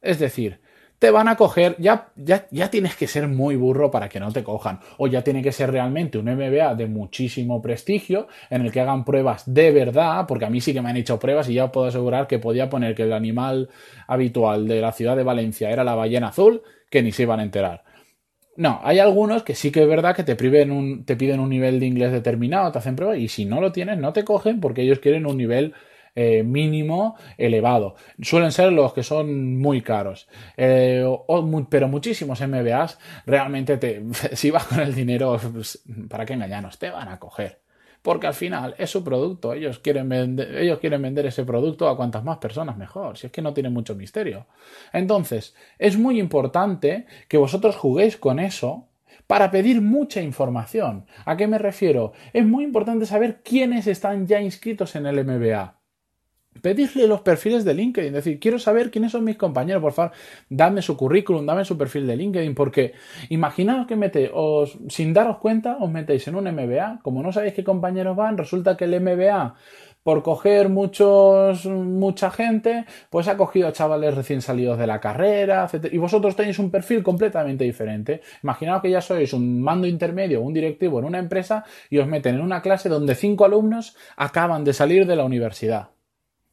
Es 0.02 0.20
decir, 0.20 0.62
te 1.00 1.12
van 1.12 1.30
a 1.30 1.38
coger, 1.38 1.76
ya, 1.80 2.10
ya, 2.16 2.48
ya 2.52 2.70
tienes 2.70 2.96
que 2.96 3.08
ser 3.08 3.28
muy 3.28 3.56
burro 3.56 3.90
para 3.90 4.10
que 4.10 4.20
no 4.20 4.32
te 4.32 4.44
cojan, 4.44 4.80
o 4.98 5.08
ya 5.08 5.24
tiene 5.24 5.42
que 5.42 5.52
ser 5.52 5.72
realmente 5.72 6.18
un 6.18 6.26
MBA 6.26 6.76
de 6.76 6.88
muchísimo 6.88 7.62
prestigio 7.62 8.28
en 8.50 8.66
el 8.66 8.72
que 8.72 8.82
hagan 8.82 9.06
pruebas 9.06 9.44
de 9.46 9.72
verdad, 9.72 10.26
porque 10.28 10.46
a 10.46 10.50
mí 10.50 10.60
sí 10.60 10.74
que 10.74 10.82
me 10.82 10.90
han 10.90 10.98
hecho 10.98 11.18
pruebas 11.18 11.50
y 11.50 11.54
ya 11.54 11.72
puedo 11.72 11.88
asegurar 11.88 12.28
que 12.28 12.40
podía 12.40 12.70
poner 12.70 12.96
que 12.96 13.04
el 13.04 13.14
animal 13.14 13.70
habitual 14.08 14.68
de 14.68 14.82
la 14.82 14.92
ciudad 14.92 15.16
de 15.16 15.24
Valencia 15.24 15.70
era 15.70 15.84
la 15.84 15.96
ballena 15.96 16.28
azul, 16.28 16.62
que 16.90 17.02
ni 17.02 17.12
se 17.12 17.24
iban 17.24 17.40
a 17.40 17.44
enterar. 17.44 17.84
No, 18.60 18.82
hay 18.84 19.00
algunos 19.00 19.44
que 19.44 19.56
sí 19.56 19.72
que 19.72 19.84
es 19.84 19.88
verdad 19.88 20.14
que 20.14 20.26
te, 20.26 20.34
un, 20.70 21.06
te 21.06 21.16
piden 21.16 21.40
un 21.40 21.48
nivel 21.50 21.80
de 21.80 21.86
inglés 21.86 22.12
determinado, 22.12 22.70
te 22.74 22.80
hacen 22.80 22.98
prueba 22.98 23.16
y 23.16 23.30
si 23.30 23.46
no 23.46 23.62
lo 23.62 23.72
tienes, 23.72 23.98
no 24.00 24.12
te 24.12 24.26
cogen 24.26 24.60
porque 24.60 24.82
ellos 24.82 25.00
quieren 25.00 25.26
un 25.26 25.38
nivel 25.38 25.74
eh, 26.14 26.44
mínimo 26.44 27.16
elevado. 27.38 27.96
Suelen 28.22 28.52
ser 28.52 28.74
los 28.74 28.94
que 28.94 29.02
son 29.02 29.58
muy 29.58 29.82
caros. 29.82 30.28
Eh, 30.58 31.06
pero 31.70 31.88
muchísimos 31.88 32.42
MBAs 32.42 33.00
realmente 33.26 33.78
te, 33.78 34.04
si 34.34 34.52
vas 34.52 34.66
con 34.66 34.82
el 34.82 34.94
dinero, 34.94 35.40
pues, 35.54 35.82
¿para 36.10 36.26
qué 36.26 36.34
engañarnos? 36.34 36.78
Te 36.78 36.90
van 36.90 37.08
a 37.08 37.18
coger 37.18 37.62
porque 38.02 38.28
al 38.28 38.34
final 38.34 38.76
es 38.78 38.90
su 38.90 39.04
producto, 39.04 39.54
ellos 39.54 39.80
quieren, 39.80 40.08
vender, 40.10 40.56
ellos 40.58 40.80
quieren 40.80 41.02
vender 41.02 41.26
ese 41.26 41.44
producto 41.44 41.90
a 41.90 41.98
cuantas 41.98 42.24
más 42.24 42.38
personas 42.38 42.78
mejor, 42.78 43.18
si 43.18 43.28
es 43.28 43.34
que 43.34 43.42
no 43.42 43.54
tiene 43.54 43.70
mucho 43.70 43.96
misterio. 43.96 44.48
Entonces, 44.94 45.56
es 45.78 45.98
muy 45.98 46.20
importante 46.20 47.06
que 47.28 47.38
vosotros 47.38 47.76
juguéis 47.76 48.18
con 48.18 48.40
eso 48.40 48.88
para 49.28 49.52
pedir 49.52 49.82
mucha 49.82 50.22
información. 50.22 51.06
¿A 51.26 51.38
qué 51.38 51.48
me 51.48 51.58
refiero? 51.58 52.14
Es 52.34 52.46
muy 52.46 52.64
importante 52.64 53.06
saber 53.06 53.42
quiénes 53.44 53.86
están 53.88 54.28
ya 54.28 54.42
inscritos 54.42 54.96
en 54.96 55.06
el 55.06 55.24
MBA. 55.24 55.79
Pedirle 56.62 57.08
los 57.08 57.22
perfiles 57.22 57.66
de 57.66 57.74
LinkedIn, 57.74 58.14
decir, 58.14 58.40
quiero 58.40 58.60
saber 58.60 58.92
quiénes 58.92 59.12
son 59.12 59.24
mis 59.24 59.38
compañeros, 59.38 59.82
por 59.82 59.94
favor, 59.94 60.12
dame 60.50 60.82
su 60.82 60.96
currículum, 60.98 61.46
dame 61.46 61.66
su 61.66 61.78
perfil 61.78 62.08
de 62.08 62.16
LinkedIn, 62.16 62.56
porque 62.56 62.94
imaginaos 63.30 63.88
que 63.88 63.96
mete, 63.96 64.32
os, 64.34 64.78
sin 64.90 65.14
daros 65.14 65.38
cuenta, 65.38 65.78
os 65.80 65.90
metéis 65.90 66.28
en 66.28 66.36
un 66.36 66.46
MBA, 66.46 67.00
como 67.04 67.24
no 67.24 67.32
sabéis 67.32 67.54
qué 67.54 67.64
compañeros 67.64 68.16
van, 68.16 68.38
resulta 68.38 68.76
que 68.78 68.86
el 68.86 69.00
MBA, 69.02 69.56
por 70.04 70.24
coger 70.24 70.70
muchos, 70.70 71.66
mucha 71.66 72.32
gente, 72.32 72.86
pues 73.10 73.28
ha 73.28 73.38
cogido 73.38 73.68
a 73.68 73.74
chavales 73.74 74.16
recién 74.16 74.42
salidos 74.42 74.78
de 74.78 74.88
la 74.88 75.00
carrera, 75.00 75.70
etc. 75.72 75.92
Y 75.92 75.98
vosotros 75.98 76.36
tenéis 76.36 76.60
un 76.60 76.72
perfil 76.72 77.04
completamente 77.04 77.64
diferente. 77.64 78.22
Imaginaos 78.44 78.82
que 78.82 78.92
ya 78.92 79.02
sois 79.02 79.34
un 79.34 79.62
mando 79.62 79.88
intermedio, 79.88 80.42
un 80.42 80.54
directivo 80.54 81.00
en 81.00 81.06
una 81.06 81.20
empresa 81.20 81.64
y 81.90 81.98
os 81.98 82.08
meten 82.08 82.36
en 82.36 82.42
una 82.42 82.62
clase 82.62 82.90
donde 82.90 83.16
cinco 83.16 83.46
alumnos 83.46 83.96
acaban 84.16 84.64
de 84.64 84.74
salir 84.74 85.06
de 85.06 85.16
la 85.16 85.26
universidad 85.26 85.90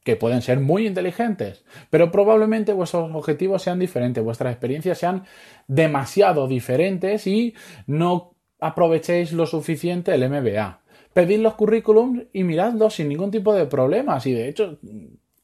que 0.07 0.15
pueden 0.15 0.41
ser 0.41 0.61
muy 0.61 0.87
inteligentes, 0.87 1.65
pero 1.91 2.13
probablemente 2.13 2.73
vuestros 2.73 3.13
objetivos 3.13 3.61
sean 3.61 3.81
diferentes, 3.81 4.23
vuestras 4.23 4.53
experiencias 4.53 4.99
sean 4.99 5.25
demasiado 5.67 6.47
diferentes 6.47 7.27
y 7.27 7.55
no 7.89 8.37
aprovechéis 8.61 9.33
lo 9.33 9.47
suficiente 9.47 10.15
el 10.15 10.31
MBA. 10.31 10.81
Pedid 11.13 11.41
los 11.41 11.55
currículums 11.55 12.23
y 12.33 12.45
miradlos 12.45 12.95
sin 12.95 13.09
ningún 13.09 13.33
tipo 13.33 13.53
de 13.53 13.67
problemas 13.67 14.25
y 14.27 14.33
de 14.33 14.49
hecho 14.49 14.79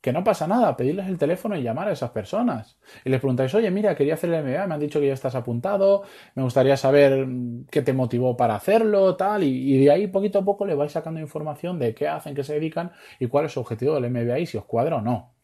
que 0.03 0.13
no 0.13 0.25
pasa 0.25 0.49
nada, 0.49 0.77
pedirles 0.77 1.07
el 1.07 1.17
teléfono 1.17 1.57
y 1.57 1.63
llamar 1.63 1.87
a 1.89 1.93
esas 1.93 2.11
personas. 2.11 2.77
Y 3.05 3.09
les 3.09 3.21
preguntáis, 3.21 3.55
oye, 3.55 3.71
mira, 3.71 3.95
quería 3.95 4.15
hacer 4.15 4.35
el 4.35 4.43
MBA, 4.43 4.67
me 4.67 4.75
han 4.75 4.81
dicho 4.81 4.99
que 4.99 5.07
ya 5.07 5.15
estás 5.15 5.37
apuntado, 5.37 6.03
me 6.35 6.43
gustaría 6.43 6.77
saber 6.77 7.25
qué 7.71 7.83
te 7.83 7.93
motivó 7.93 8.37
para 8.37 8.57
hacerlo, 8.57 9.15
tal, 9.15 9.45
y, 9.45 9.79
de 9.79 9.93
ahí 9.93 10.09
poquito 10.09 10.41
a 10.41 10.45
poco 10.45 10.67
le 10.67 10.75
vais 10.75 10.91
sacando 10.91 11.21
información 11.21 11.79
de 11.79 11.95
qué 11.95 12.09
hacen, 12.09 12.35
qué 12.35 12.43
se 12.43 12.55
dedican 12.55 12.91
y 13.21 13.29
cuál 13.29 13.47
es 13.47 13.53
su 13.53 13.61
objetivo 13.61 13.95
del 13.95 14.11
MBA 14.11 14.41
y 14.41 14.47
si 14.47 14.59
os 14.59 14.65
cuadra 14.65 14.97
o 14.97 15.01
no. 15.01 15.35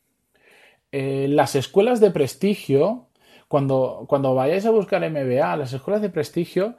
Eh, 0.90 1.28
las 1.28 1.54
escuelas 1.54 2.00
de 2.00 2.10
prestigio, 2.10 3.06
cuando, 3.46 4.06
cuando 4.08 4.34
vayáis 4.34 4.66
a 4.66 4.72
buscar 4.72 5.08
MBA, 5.08 5.56
las 5.56 5.72
escuelas 5.72 6.02
de 6.02 6.10
prestigio 6.10 6.74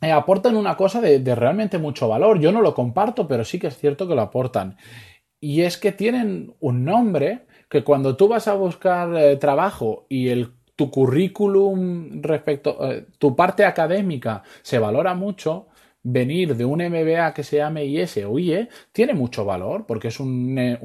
eh, 0.00 0.10
aportan 0.10 0.56
una 0.56 0.74
cosa 0.74 1.02
de, 1.02 1.18
de 1.18 1.34
realmente 1.34 1.76
mucho 1.76 2.08
valor. 2.08 2.40
Yo 2.40 2.50
no 2.50 2.62
lo 2.62 2.74
comparto, 2.74 3.28
pero 3.28 3.44
sí 3.44 3.58
que 3.58 3.66
es 3.66 3.76
cierto 3.76 4.08
que 4.08 4.14
lo 4.14 4.22
aportan. 4.22 4.78
Y 5.40 5.62
es 5.62 5.78
que 5.78 5.92
tienen 5.92 6.54
un 6.60 6.84
nombre 6.84 7.46
que 7.68 7.82
cuando 7.82 8.16
tú 8.16 8.28
vas 8.28 8.46
a 8.48 8.54
buscar 8.54 9.14
eh, 9.16 9.36
trabajo 9.36 10.06
y 10.08 10.28
el, 10.28 10.52
tu 10.76 10.90
currículum 10.90 12.22
respecto, 12.22 12.78
eh, 12.90 13.06
tu 13.18 13.34
parte 13.34 13.64
académica 13.64 14.42
se 14.62 14.78
valora 14.78 15.14
mucho, 15.14 15.68
venir 16.02 16.56
de 16.56 16.64
un 16.64 16.80
MBA 16.80 17.34
que 17.34 17.44
se 17.44 17.58
llame 17.58 17.84
IS 17.84 18.18
o 18.26 18.38
IE 18.38 18.68
tiene 18.92 19.14
mucho 19.14 19.44
valor 19.44 19.84
porque 19.86 20.08
es, 20.08 20.18
un, 20.18 20.58
eh, 20.58 20.78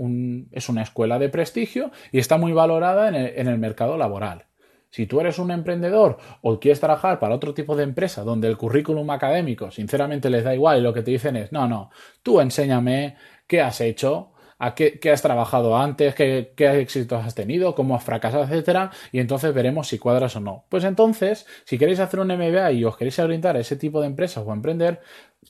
es 0.52 0.70
una 0.70 0.84
escuela 0.84 1.18
de 1.20 1.30
prestigio 1.30 1.92
y 2.12 2.20
está 2.20 2.38
muy 2.38 2.52
valorada 2.52 3.08
en 3.10 3.16
el, 3.16 3.34
en 3.36 3.48
el 3.48 3.58
mercado 3.58 3.98
laboral. 3.98 4.46
Si 4.90 5.08
tú 5.08 5.20
eres 5.20 5.40
un 5.40 5.52
emprendedor 5.52 6.18
o 6.42 6.60
quieres 6.60 6.80
trabajar 6.80 7.20
para 7.20 7.36
otro 7.36 7.54
tipo 7.54 7.76
de 7.76 7.84
empresa 7.84 8.24
donde 8.24 8.48
el 8.48 8.56
currículum 8.56 9.10
académico 9.12 9.72
sinceramente 9.72 10.30
les 10.30 10.44
da 10.44 10.54
igual 10.54 10.80
y 10.80 10.82
lo 10.82 10.94
que 10.94 11.02
te 11.02 11.12
dicen 11.12 11.36
es, 11.36 11.52
no, 11.52 11.68
no, 11.68 11.90
tú 12.24 12.40
enséñame 12.40 13.18
qué 13.48 13.62
has 13.62 13.82
hecho, 13.82 14.32
a 14.58 14.74
qué, 14.76 15.00
has 15.12 15.22
trabajado 15.22 15.78
antes, 15.78 16.16
qué, 16.16 16.54
éxitos 16.58 17.26
has 17.26 17.36
tenido, 17.36 17.76
cómo 17.76 17.96
has 17.96 18.04
fracasado, 18.04 18.44
etcétera, 18.44 18.92
y 19.12 19.20
entonces 19.20 19.54
veremos 19.54 19.88
si 19.88 20.00
cuadras 20.00 20.36
o 20.36 20.40
no. 20.40 20.66
Pues 20.70 20.84
entonces, 20.84 21.46
si 21.66 21.78
queréis 21.78 22.00
hacer 22.00 22.20
un 22.20 22.28
MBA 22.28 22.72
y 22.72 22.86
os 22.86 22.98
queréis 22.98 23.20
orientar 23.20 23.56
a 23.58 23.60
ese 23.60 23.76
tipo 23.76 24.02
de 24.02 24.08
empresas 24.08 24.44
o 24.46 24.54
emprender, 24.54 25.02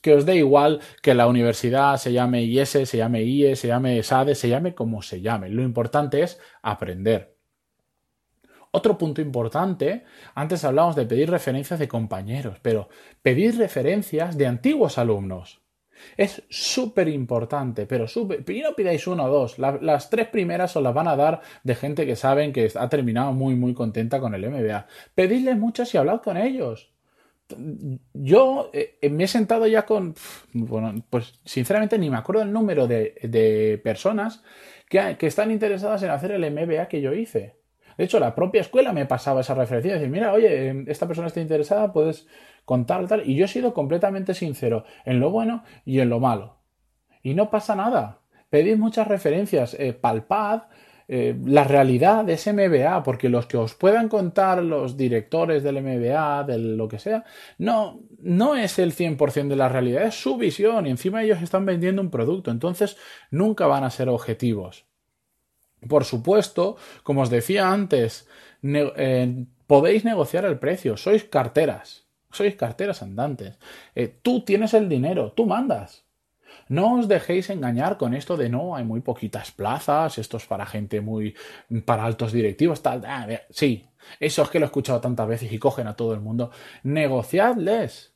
que 0.01 0.13
os 0.13 0.25
dé 0.25 0.35
igual 0.35 0.81
que 1.01 1.13
la 1.13 1.27
universidad 1.27 1.97
se 1.97 2.11
llame 2.13 2.43
IS, 2.43 2.69
se 2.69 2.97
llame 2.97 3.23
IE, 3.23 3.55
se 3.55 3.67
llame 3.67 4.01
SADE, 4.03 4.35
se 4.35 4.49
llame 4.49 4.75
como 4.75 5.01
se 5.01 5.21
llame. 5.21 5.49
Lo 5.49 5.63
importante 5.63 6.21
es 6.21 6.39
aprender. 6.61 7.35
Otro 8.71 8.97
punto 8.97 9.21
importante, 9.21 10.03
antes 10.33 10.65
hablábamos 10.65 10.97
de 10.97 11.05
pedir 11.05 11.29
referencias 11.29 11.79
de 11.79 11.87
compañeros, 11.87 12.57
pero 12.61 12.89
pedir 13.21 13.57
referencias 13.57 14.37
de 14.37 14.47
antiguos 14.47 14.97
alumnos. 14.97 15.64
Es 16.17 16.43
súper 16.49 17.07
importante, 17.07 17.85
pero 17.85 18.07
súper. 18.07 18.43
Y 18.49 18.61
no 18.61 18.73
pidáis 18.73 19.07
uno 19.07 19.25
o 19.25 19.29
dos. 19.29 19.57
las 19.59 20.09
tres 20.09 20.27
primeras 20.27 20.75
os 20.75 20.83
las 20.83 20.93
van 20.93 21.07
a 21.07 21.15
dar 21.15 21.41
de 21.63 21.75
gente 21.75 22.05
que 22.05 22.15
saben 22.15 22.53
que 22.53 22.71
ha 22.75 22.89
terminado 22.89 23.33
muy, 23.33 23.55
muy 23.55 23.73
contenta 23.73 24.19
con 24.19 24.33
el 24.35 24.49
MBA. 24.49 24.87
Pedidles 25.13 25.57
muchas 25.57 25.93
y 25.93 25.97
hablad 25.97 26.21
con 26.21 26.37
ellos 26.37 26.95
yo 28.13 28.71
eh, 28.73 28.97
me 29.09 29.25
he 29.25 29.27
sentado 29.27 29.67
ya 29.67 29.85
con, 29.85 30.15
bueno, 30.53 30.93
pues 31.09 31.39
sinceramente 31.45 31.97
ni 31.97 32.09
me 32.09 32.17
acuerdo 32.17 32.41
el 32.41 32.51
número 32.51 32.87
de, 32.87 33.79
personas 33.83 34.43
que, 34.89 35.17
están 35.21 35.51
interesadas 35.51 36.01
en 36.03 36.09
hacer 36.09 36.31
el 36.31 36.51
MBA 36.51 36.87
que 36.87 37.01
yo 37.01 37.13
hice. 37.13 37.55
De 37.97 38.03
hecho, 38.03 38.19
la 38.19 38.35
propia 38.35 38.61
escuela 38.61 38.93
me 38.93 39.05
pasaba 39.05 39.41
esa 39.41 39.53
referencia, 39.53 39.93
decir, 39.93 40.09
mira, 40.09 40.33
oye, 40.33 40.67
em, 40.69 40.85
esta 40.87 41.07
persona 41.07 41.27
está 41.27 41.41
interesada, 41.41 41.93
puedes 41.93 42.27
contar 42.65 43.07
tal. 43.07 43.27
Y 43.29 43.35
yo 43.35 43.45
he 43.45 43.47
sido 43.47 43.73
completamente 43.73 44.33
sincero 44.33 44.85
en 45.05 45.19
lo 45.19 45.29
bueno 45.29 45.63
y 45.85 45.99
en 45.99 46.09
lo 46.09 46.19
malo. 46.19 46.57
Y 47.23 47.33
no 47.33 47.49
pasa 47.49 47.75
nada. 47.75 48.19
Pedid 48.49 48.77
muchas 48.77 49.07
referencias, 49.07 49.75
eh, 49.79 49.93
palpad 49.93 50.63
eh, 51.07 51.35
la 51.45 51.63
realidad 51.63 52.27
ese 52.29 52.51
MBA, 52.51 53.03
porque 53.03 53.29
los 53.29 53.45
que 53.45 53.57
os 53.57 53.75
puedan 53.75 54.09
contar 54.09 54.63
los 54.63 54.97
directores 54.97 55.61
del 55.61 55.81
MBA, 55.81 56.45
de 56.45 56.57
lo 56.57 56.87
que 56.87 56.97
sea, 56.97 57.23
no, 57.59 57.99
no 58.19 58.55
es 58.55 58.79
el 58.79 58.91
100% 58.91 59.49
de 59.49 59.55
la 59.55 59.69
realidad, 59.69 60.03
es 60.03 60.15
su 60.15 60.37
visión 60.37 60.87
y 60.87 60.89
encima 60.89 61.23
ellos 61.23 61.41
están 61.43 61.65
vendiendo 61.65 62.01
un 62.01 62.09
producto, 62.09 62.49
entonces 62.49 62.97
nunca 63.29 63.67
van 63.67 63.83
a 63.83 63.91
ser 63.91 64.09
objetivos. 64.09 64.84
Por 65.87 66.05
supuesto, 66.05 66.77
como 67.03 67.21
os 67.21 67.29
decía 67.29 67.71
antes, 67.71 68.27
eh, 68.63 69.45
podéis 69.67 70.05
negociar 70.05 70.45
el 70.45 70.59
precio, 70.59 70.97
sois 70.97 71.23
carteras, 71.23 72.05
sois 72.31 72.55
carteras 72.55 73.01
andantes. 73.01 73.57
Eh, 73.93 74.07
tú 74.21 74.43
tienes 74.43 74.73
el 74.73 74.89
dinero, 74.89 75.31
tú 75.31 75.45
mandas. 75.45 76.05
No 76.67 76.95
os 76.95 77.07
dejéis 77.07 77.49
engañar 77.49 77.97
con 77.97 78.13
esto 78.13 78.37
de 78.37 78.49
no, 78.49 78.75
hay 78.75 78.83
muy 78.83 79.01
poquitas 79.01 79.51
plazas, 79.51 80.17
esto 80.17 80.37
es 80.37 80.45
para 80.45 80.65
gente 80.65 81.01
muy. 81.01 81.35
para 81.85 82.05
altos 82.05 82.31
directivos, 82.31 82.81
tal. 82.81 83.03
Ah, 83.05 83.27
sí, 83.49 83.85
eso 84.19 84.41
es 84.43 84.49
que 84.49 84.59
lo 84.59 84.65
he 84.65 84.67
escuchado 84.67 85.01
tantas 85.01 85.27
veces 85.27 85.51
y 85.51 85.59
cogen 85.59 85.87
a 85.87 85.95
todo 85.95 86.13
el 86.13 86.21
mundo. 86.21 86.51
Negociadles. 86.83 88.13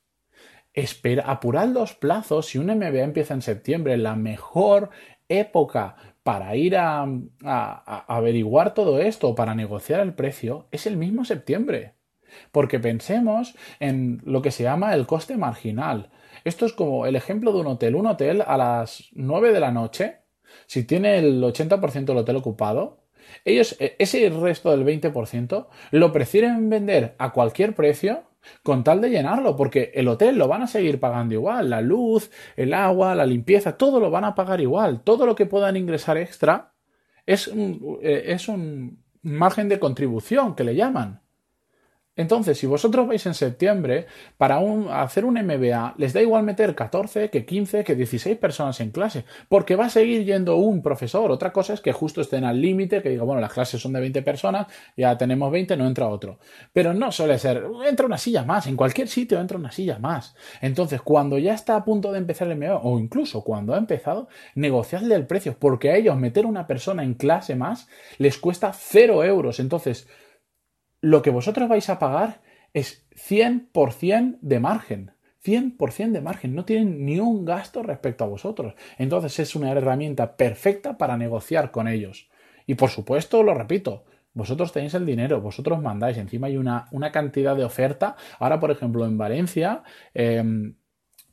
Espera, 0.73 1.23
apurad 1.27 1.67
los 1.67 1.93
plazos. 1.95 2.47
Si 2.47 2.57
un 2.57 2.67
MBA 2.67 3.01
empieza 3.01 3.33
en 3.33 3.41
septiembre, 3.41 3.97
la 3.97 4.15
mejor 4.15 4.91
época 5.27 5.95
para 6.29 6.55
ir 6.55 6.77
a, 6.77 7.07
averiguar 8.07 8.75
todo 8.75 8.99
esto, 8.99 9.33
para 9.33 9.55
negociar 9.55 9.99
el 10.01 10.13
precio, 10.13 10.67
es 10.69 10.85
el 10.85 10.95
mismo 10.95 11.25
septiembre. 11.25 11.95
Porque 12.51 12.79
pensemos 12.79 13.55
en 13.79 14.21
lo 14.25 14.43
que 14.43 14.51
se 14.51 14.61
llama 14.61 14.93
el 14.93 15.07
coste 15.07 15.37
marginal. 15.37 16.11
Esto 16.43 16.67
es 16.67 16.73
como 16.73 17.07
el 17.07 17.15
ejemplo 17.15 17.51
de 17.51 17.61
un 17.61 17.65
hotel. 17.65 17.95
Un 17.95 18.05
hotel 18.05 18.43
a 18.45 18.57
las 18.57 19.09
9 19.13 19.51
de 19.51 19.59
la 19.59 19.71
noche, 19.71 20.17
si 20.67 20.83
tiene 20.83 21.17
el 21.17 21.41
80% 21.41 22.05
del 22.05 22.17
hotel 22.17 22.35
ocupado, 22.35 23.07
ellos 23.43 23.75
e, 23.79 23.95
ese 23.97 24.29
resto 24.29 24.69
del 24.69 24.85
20% 24.85 25.65
lo 25.89 26.11
prefieren 26.11 26.69
vender 26.69 27.15
a 27.17 27.33
cualquier 27.33 27.73
precio 27.73 28.28
con 28.63 28.83
tal 28.83 29.01
de 29.01 29.09
llenarlo, 29.09 29.55
porque 29.55 29.91
el 29.93 30.07
hotel 30.07 30.37
lo 30.37 30.47
van 30.47 30.61
a 30.61 30.67
seguir 30.67 30.99
pagando 30.99 31.33
igual, 31.33 31.69
la 31.69 31.81
luz, 31.81 32.31
el 32.55 32.73
agua, 32.73 33.15
la 33.15 33.25
limpieza, 33.25 33.77
todo 33.77 33.99
lo 33.99 34.09
van 34.09 34.25
a 34.25 34.35
pagar 34.35 34.61
igual, 34.61 35.01
todo 35.01 35.25
lo 35.25 35.35
que 35.35 35.45
puedan 35.45 35.77
ingresar 35.77 36.17
extra 36.17 36.73
es 37.25 37.47
un, 37.47 37.99
eh, 38.01 38.23
es 38.27 38.47
un 38.47 39.03
margen 39.21 39.69
de 39.69 39.79
contribución 39.79 40.55
que 40.55 40.63
le 40.63 40.75
llaman. 40.75 41.21
Entonces, 42.19 42.57
si 42.57 42.67
vosotros 42.67 43.07
vais 43.07 43.25
en 43.27 43.33
septiembre 43.33 44.05
para 44.37 44.59
hacer 45.01 45.23
un 45.23 45.35
MBA, 45.35 45.93
les 45.97 46.11
da 46.11 46.21
igual 46.21 46.43
meter 46.43 46.75
14, 46.75 47.29
que 47.29 47.45
15, 47.45 47.85
que 47.85 47.95
16 47.95 48.37
personas 48.37 48.81
en 48.81 48.91
clase, 48.91 49.23
porque 49.47 49.77
va 49.77 49.85
a 49.85 49.89
seguir 49.89 50.25
yendo 50.25 50.57
un 50.57 50.81
profesor. 50.81 51.31
Otra 51.31 51.53
cosa 51.53 51.73
es 51.73 51.79
que 51.79 51.93
justo 51.93 52.19
estén 52.19 52.43
al 52.43 52.59
límite, 52.59 53.01
que 53.01 53.07
diga, 53.07 53.23
bueno, 53.23 53.39
las 53.39 53.53
clases 53.53 53.81
son 53.81 53.93
de 53.93 54.01
20 54.01 54.21
personas, 54.21 54.67
ya 54.97 55.17
tenemos 55.17 55.49
20, 55.49 55.77
no 55.77 55.87
entra 55.87 56.09
otro. 56.09 56.39
Pero 56.73 56.93
no 56.93 57.09
suele 57.13 57.39
ser, 57.39 57.63
entra 57.87 58.05
una 58.05 58.17
silla 58.17 58.43
más, 58.43 58.67
en 58.67 58.75
cualquier 58.75 59.07
sitio 59.07 59.39
entra 59.39 59.57
una 59.57 59.71
silla 59.71 59.97
más. 59.97 60.35
Entonces, 60.59 61.01
cuando 61.01 61.37
ya 61.37 61.53
está 61.53 61.77
a 61.77 61.85
punto 61.85 62.11
de 62.11 62.17
empezar 62.17 62.49
el 62.49 62.57
MBA, 62.57 62.81
o 62.83 62.99
incluso 62.99 63.45
cuando 63.45 63.75
ha 63.75 63.77
empezado, 63.77 64.27
negociadle 64.55 65.15
el 65.15 65.25
precio, 65.25 65.55
porque 65.57 65.89
a 65.89 65.95
ellos 65.95 66.17
meter 66.17 66.45
una 66.45 66.67
persona 66.67 67.01
en 67.01 67.13
clase 67.13 67.55
más 67.55 67.87
les 68.17 68.37
cuesta 68.37 68.73
0 68.73 69.23
euros. 69.23 69.61
Entonces, 69.61 70.05
lo 71.01 71.21
que 71.21 71.29
vosotros 71.29 71.69
vais 71.69 71.89
a 71.89 71.99
pagar 71.99 72.41
es 72.73 73.05
100% 73.15 74.37
de 74.41 74.59
margen. 74.59 75.11
100% 75.43 76.11
de 76.11 76.21
margen, 76.21 76.53
no 76.53 76.65
tienen 76.65 77.05
ni 77.05 77.19
un 77.19 77.45
gasto 77.45 77.81
respecto 77.81 78.25
a 78.25 78.27
vosotros. 78.27 78.73
Entonces 78.97 79.39
es 79.39 79.55
una 79.55 79.71
herramienta 79.71 80.35
perfecta 80.35 80.97
para 80.97 81.17
negociar 81.17 81.71
con 81.71 81.87
ellos. 81.87 82.29
Y 82.67 82.75
por 82.75 82.89
supuesto, 82.89 83.41
lo 83.41 83.53
repito, 83.53 84.03
vosotros 84.33 84.71
tenéis 84.71 84.93
el 84.93 85.05
dinero, 85.05 85.41
vosotros 85.41 85.81
mandáis, 85.81 86.17
encima 86.17 86.47
hay 86.47 86.57
una, 86.57 86.87
una 86.91 87.11
cantidad 87.11 87.55
de 87.55 87.63
oferta. 87.63 88.15
Ahora, 88.37 88.59
por 88.59 88.69
ejemplo, 88.69 89.05
en 89.05 89.17
Valencia 89.17 89.83
em, 90.13 90.75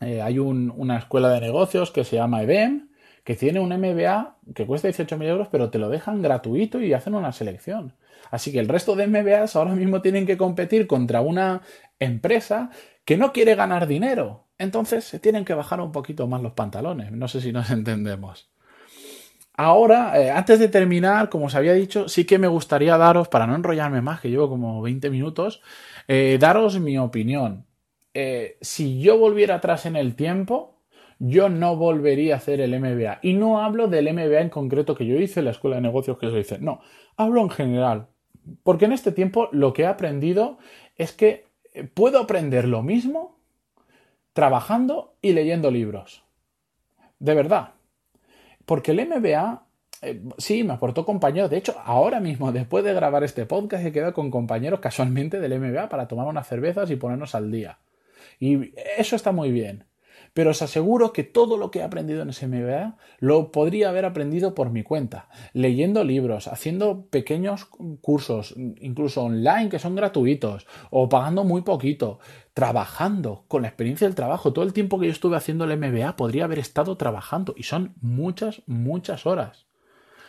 eh, 0.01 0.23
hay 0.23 0.39
una 0.39 0.99
escuela 0.99 1.31
de 1.31 1.41
negocios 1.41 1.91
que 1.91 2.05
se 2.05 2.17
llama 2.17 2.43
EBEM, 2.43 2.89
que 3.27 3.35
tiene 3.35 3.59
un 3.59 3.71
MBA 3.71 4.37
que 4.55 4.67
cuesta 4.67 4.89
18.000 4.89 5.25
euros, 5.25 5.49
pero 5.51 5.69
te 5.69 5.81
lo 5.81 5.89
dejan 5.89 6.23
gratuito 6.23 6.81
y 6.81 6.93
hacen 6.93 7.17
una 7.17 7.33
selección. 7.33 7.93
Así 8.31 8.53
que 8.53 8.61
el 8.61 8.69
resto 8.69 8.95
de 8.95 9.09
MBAs 9.09 9.57
ahora 9.57 9.75
mismo 9.75 10.01
tienen 10.01 10.27
que 10.27 10.37
competir 10.37 10.87
contra 10.87 11.21
una 11.23 11.61
empresa 11.99 12.71
que 13.05 13.17
no 13.17 13.33
quiere 13.33 13.57
ganar 13.57 13.89
dinero. 13.89 14.45
Entonces 14.59 15.03
se 15.05 15.19
tienen 15.19 15.45
que 15.45 15.55
bajar 15.55 15.81
un 15.81 15.91
poquito 15.91 16.29
más 16.29 16.41
los 16.41 16.53
pantalones. 16.53 17.11
No 17.11 17.27
sé 17.27 17.41
si 17.41 17.51
nos 17.51 17.69
entendemos. 17.73 18.49
Ahora, 19.55 20.21
eh, 20.21 20.31
antes 20.31 20.61
de 20.61 20.69
terminar, 20.69 21.29
como 21.29 21.47
os 21.47 21.57
había 21.57 21.73
dicho, 21.73 22.09
sí 22.09 22.27
que 22.27 22.39
me 22.39 22.47
gustaría 22.47 22.97
daros, 22.97 23.27
para 23.27 23.49
no 23.49 23.57
enrollarme 23.57 24.03
más, 24.03 24.21
que 24.21 24.31
llevo 24.31 24.49
como 24.49 24.81
20 24.83 25.11
minutos, 25.11 25.63
eh, 26.07 26.39
daros 26.39 26.79
mi 26.79 26.97
opinión. 26.97 27.67
Eh, 28.15 28.57
si 28.61 29.01
yo 29.01 29.19
volviera 29.19 29.57
atrás 29.57 29.85
en 29.85 29.97
el 29.97 30.15
tiempo, 30.15 30.76
yo 31.19 31.49
no 31.49 31.77
volvería 31.77 32.35
a 32.35 32.37
hacer 32.39 32.61
el 32.61 32.79
MBA. 32.79 33.21
Y 33.23 33.35
no 33.35 33.63
hablo 33.63 33.89
del 33.89 34.13
MBA 34.13 34.41
en 34.41 34.51
concreto 34.51 34.95
que 34.95 35.07
yo 35.07 35.17
hice, 35.17 35.43
la 35.43 35.51
escuela 35.51 35.77
de 35.77 35.83
negocios 35.83 36.19
que 36.19 36.31
yo 36.31 36.39
hice. 36.39 36.59
No, 36.59 36.81
hablo 37.17 37.41
en 37.41 37.51
general. 37.51 38.09
Porque 38.63 38.85
en 38.85 38.93
este 38.93 39.13
tiempo 39.13 39.49
lo 39.53 39.73
que 39.73 39.83
he 39.83 39.87
aprendido 39.87 40.59
es 40.97 41.13
que 41.13 41.47
eh, 41.73 41.85
puedo 41.85 42.21
aprender 42.21 42.69
lo 42.69 42.83
mismo 42.83 43.39
trabajando 44.33 45.15
y 45.23 45.33
leyendo 45.33 45.71
libros. 45.71 46.23
De 47.19 47.35
verdad. 47.35 47.73
Porque 48.67 48.91
el 48.91 49.09
MBA 49.09 49.67
eh, 50.03 50.21
sí, 50.37 50.65
me 50.65 50.75
aportó 50.75 51.07
compañeros. 51.07 51.49
De 51.49 51.57
hecho, 51.57 51.75
ahora 51.83 52.21
mismo, 52.21 52.53
después 52.53 52.85
de 52.85 52.93
grabar 52.93 53.25
este 53.25 53.47
podcast, 53.47 53.87
he 53.87 53.93
quedado 53.93 54.13
con 54.13 54.31
compañeros 54.31 54.81
casualmente 54.81 55.41
del 55.41 55.59
MBA 55.59 55.89
para 55.89 56.07
tomar 56.09 56.27
unas 56.27 56.47
cervezas 56.47 56.91
y 56.91 56.97
ponernos 56.97 57.35
al 57.35 57.51
día. 57.51 57.79
Y 58.39 58.75
eso 58.99 59.17
está 59.17 59.33
muy 59.33 59.51
bien 59.51 59.87
pero 60.37 60.51
os 60.51 60.61
aseguro 60.61 61.15
que 61.15 61.25
todo 61.25 61.57
lo 61.57 61.71
que 61.71 61.79
he 61.79 61.83
aprendido 61.83 62.21
en 62.21 62.29
ese 62.29 62.47
MBA 62.47 62.99
lo 63.21 63.51
podría 63.51 63.89
haber 63.89 64.05
aprendido 64.05 64.55
por 64.55 64.69
mi 64.69 64.83
cuenta, 64.83 65.31
leyendo 65.55 66.05
libros, 66.05 66.47
haciendo 66.47 67.07
pequeños 67.07 67.65
cursos, 68.03 68.55
incluso 68.83 69.23
online 69.23 69.71
que 69.71 69.79
son 69.79 69.97
gratuitos, 69.97 70.67
o 70.91 71.09
pagando 71.09 71.43
muy 71.43 71.63
poquito, 71.63 72.19
trabajando 72.53 73.47
con 73.49 73.63
la 73.63 73.69
experiencia 73.69 74.07
del 74.07 74.15
trabajo. 74.15 74.53
Todo 74.53 74.67
el 74.67 74.75
tiempo 74.75 75.01
que 75.01 75.07
yo 75.07 75.13
estuve 75.13 75.39
haciendo 75.39 75.65
el 75.65 75.79
MBA 75.79 76.17
podría 76.17 76.45
haber 76.45 76.59
estado 76.59 76.99
trabajando 76.99 77.55
y 77.57 77.63
son 77.63 77.95
muchas, 78.03 78.61
muchas 78.67 79.25
horas. 79.25 79.65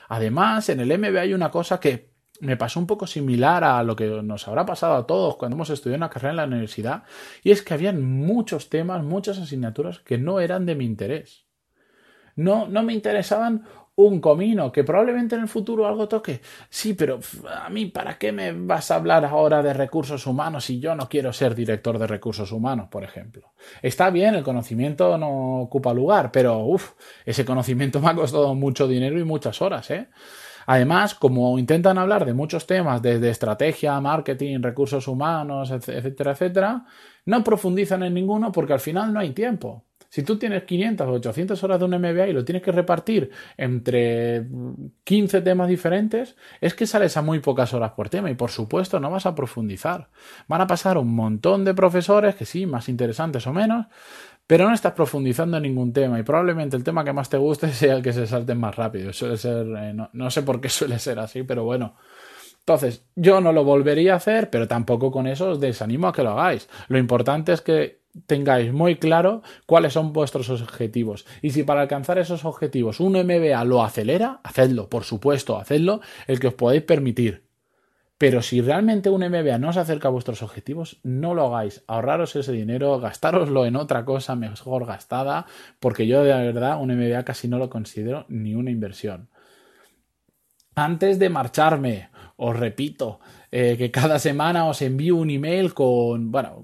Además, 0.07 0.69
en 0.69 0.79
el 0.79 0.97
MBA 0.97 1.19
hay 1.19 1.33
una 1.33 1.51
cosa 1.51 1.81
que 1.81 2.13
me 2.39 2.57
pasó 2.57 2.79
un 2.79 2.87
poco 2.87 3.07
similar 3.07 3.63
a 3.63 3.83
lo 3.83 3.95
que 3.95 4.07
nos 4.23 4.47
habrá 4.47 4.65
pasado 4.65 4.95
a 4.95 5.07
todos 5.07 5.35
cuando 5.35 5.55
hemos 5.55 5.69
estudiado 5.69 5.97
una 5.97 6.09
carrera 6.09 6.31
en 6.31 6.37
la 6.37 6.45
universidad, 6.45 7.03
y 7.43 7.51
es 7.51 7.61
que 7.61 7.73
habían 7.73 8.03
muchos 8.03 8.69
temas, 8.69 9.03
muchas 9.03 9.37
asignaturas 9.37 9.99
que 9.99 10.17
no 10.17 10.39
eran 10.39 10.65
de 10.65 10.75
mi 10.75 10.85
interés. 10.85 11.45
No, 12.35 12.67
no 12.67 12.83
me 12.83 12.93
interesaban 12.93 13.65
un 13.99 14.21
comino, 14.21 14.71
que 14.71 14.83
probablemente 14.83 15.33
en 15.33 15.41
el 15.41 15.47
futuro 15.47 15.87
algo 15.87 16.07
toque. 16.07 16.41
Sí, 16.69 16.93
pero 16.93 17.19
a 17.51 17.67
mí, 17.69 17.87
¿para 17.87 18.19
qué 18.19 18.31
me 18.31 18.51
vas 18.51 18.91
a 18.91 18.95
hablar 18.95 19.25
ahora 19.25 19.63
de 19.63 19.73
recursos 19.73 20.27
humanos 20.27 20.65
si 20.65 20.79
yo 20.79 20.93
no 20.93 21.09
quiero 21.09 21.33
ser 21.33 21.55
director 21.55 21.97
de 21.97 22.05
recursos 22.05 22.51
humanos, 22.51 22.89
por 22.89 23.03
ejemplo? 23.03 23.53
Está 23.81 24.11
bien, 24.11 24.35
el 24.35 24.43
conocimiento 24.43 25.17
no 25.17 25.61
ocupa 25.61 25.95
lugar, 25.95 26.31
pero 26.31 26.59
uff, 26.59 26.91
ese 27.25 27.43
conocimiento 27.43 27.99
me 28.01 28.09
ha 28.09 28.15
costado 28.15 28.53
mucho 28.53 28.87
dinero 28.87 29.17
y 29.19 29.23
muchas 29.23 29.63
horas, 29.63 29.89
¿eh? 29.89 30.09
Además, 30.67 31.15
como 31.15 31.57
intentan 31.57 31.97
hablar 31.97 32.25
de 32.25 32.33
muchos 32.33 32.67
temas, 32.67 33.01
desde 33.01 33.29
estrategia, 33.29 33.99
marketing, 34.01 34.61
recursos 34.61 35.07
humanos, 35.07 35.71
etcétera, 35.71 36.31
etcétera, 36.31 36.85
no 37.25 37.43
profundizan 37.43 38.03
en 38.03 38.13
ninguno 38.13 38.51
porque 38.51 38.73
al 38.73 38.81
final 38.81 39.13
no 39.13 39.19
hay 39.21 39.31
tiempo. 39.31 39.85
Si 40.09 40.23
tú 40.23 40.37
tienes 40.37 40.63
500 40.63 41.07
o 41.07 41.11
800 41.11 41.63
horas 41.63 41.79
de 41.79 41.85
un 41.85 41.91
MBA 41.91 42.27
y 42.27 42.33
lo 42.33 42.45
tienes 42.45 42.63
que 42.63 42.71
repartir 42.71 43.29
entre 43.57 44.47
15 45.03 45.41
temas 45.41 45.67
diferentes, 45.67 46.35
es 46.61 46.73
que 46.73 46.87
sales 46.87 47.15
a 47.17 47.21
muy 47.21 47.39
pocas 47.39 47.73
horas 47.73 47.91
por 47.91 48.09
tema 48.09 48.29
y 48.29 48.35
por 48.35 48.49
supuesto 48.49 48.99
no 48.99 49.11
vas 49.11 49.25
a 49.25 49.35
profundizar. 49.35 50.09
Van 50.47 50.61
a 50.61 50.67
pasar 50.67 50.97
un 50.97 51.13
montón 51.13 51.65
de 51.65 51.73
profesores 51.73 52.35
que 52.35 52.45
sí, 52.45 52.65
más 52.65 52.87
interesantes 52.89 53.45
o 53.47 53.53
menos, 53.53 53.87
pero 54.47 54.67
no 54.67 54.73
estás 54.73 54.93
profundizando 54.93 55.57
en 55.57 55.63
ningún 55.63 55.91
tema 55.93 56.17
y 56.17 56.23
probablemente 56.23 56.77
el 56.77 56.83
tema 56.83 57.03
que 57.03 57.13
más 57.13 57.29
te 57.29 57.37
guste 57.37 57.67
sea 57.73 57.95
el 57.95 58.01
que 58.01 58.13
se 58.13 58.25
salte 58.25 58.55
más 58.55 58.75
rápido. 58.75 59.13
Suele 59.13 59.37
ser, 59.37 59.67
eh, 59.77 59.93
no, 59.93 60.09
no 60.13 60.31
sé 60.31 60.41
por 60.41 60.59
qué 60.61 60.69
suele 60.69 60.97
ser 60.97 61.19
así, 61.19 61.43
pero 61.43 61.63
bueno. 61.65 61.95
Entonces, 62.59 63.05
yo 63.15 63.39
no 63.39 63.53
lo 63.53 63.63
volvería 63.63 64.13
a 64.13 64.17
hacer, 64.17 64.49
pero 64.49 64.67
tampoco 64.67 65.09
con 65.09 65.25
eso 65.25 65.51
os 65.51 65.59
desanimo 65.61 66.07
a 66.07 66.13
que 66.13 66.23
lo 66.23 66.31
hagáis. 66.31 66.67
Lo 66.89 66.97
importante 66.97 67.53
es 67.53 67.61
que 67.61 68.01
tengáis 68.25 68.73
muy 68.73 68.97
claro 68.97 69.41
cuáles 69.65 69.93
son 69.93 70.11
vuestros 70.11 70.49
objetivos. 70.49 71.25
Y 71.41 71.51
si 71.51 71.63
para 71.63 71.81
alcanzar 71.81 72.17
esos 72.17 72.43
objetivos 72.43 72.99
un 72.99 73.13
MBA 73.13 73.63
lo 73.63 73.83
acelera, 73.83 74.41
hacedlo, 74.43 74.89
por 74.89 75.05
supuesto, 75.05 75.57
hacedlo 75.57 76.01
el 76.27 76.41
que 76.41 76.47
os 76.47 76.55
podáis 76.55 76.81
permitir. 76.81 77.46
Pero 78.17 78.41
si 78.41 78.61
realmente 78.61 79.09
un 79.09 79.21
MBA 79.21 79.59
no 79.59 79.69
os 79.69 79.77
acerca 79.77 80.07
a 80.07 80.11
vuestros 80.11 80.41
objetivos, 80.41 80.99
no 81.03 81.35
lo 81.35 81.45
hagáis. 81.45 81.83
Ahorraros 81.87 82.35
ese 82.35 82.51
dinero, 82.51 82.99
gastároslo 82.99 83.65
en 83.65 83.75
otra 83.75 84.05
cosa 84.05 84.35
mejor 84.35 84.85
gastada, 84.85 85.45
porque 85.79 86.07
yo 86.07 86.23
de 86.23 86.33
verdad 86.33 86.81
un 86.81 86.89
MBA 86.95 87.23
casi 87.23 87.47
no 87.47 87.59
lo 87.59 87.69
considero 87.69 88.25
ni 88.27 88.55
una 88.55 88.71
inversión. 88.71 89.29
Antes 90.73 91.19
de 91.19 91.29
marcharme, 91.29 92.09
os 92.37 92.55
repito 92.55 93.19
eh, 93.51 93.75
que 93.77 93.91
cada 93.91 94.19
semana 94.19 94.65
os 94.65 94.81
envío 94.81 95.15
un 95.15 95.29
email 95.29 95.73
con, 95.73 96.31
bueno, 96.31 96.63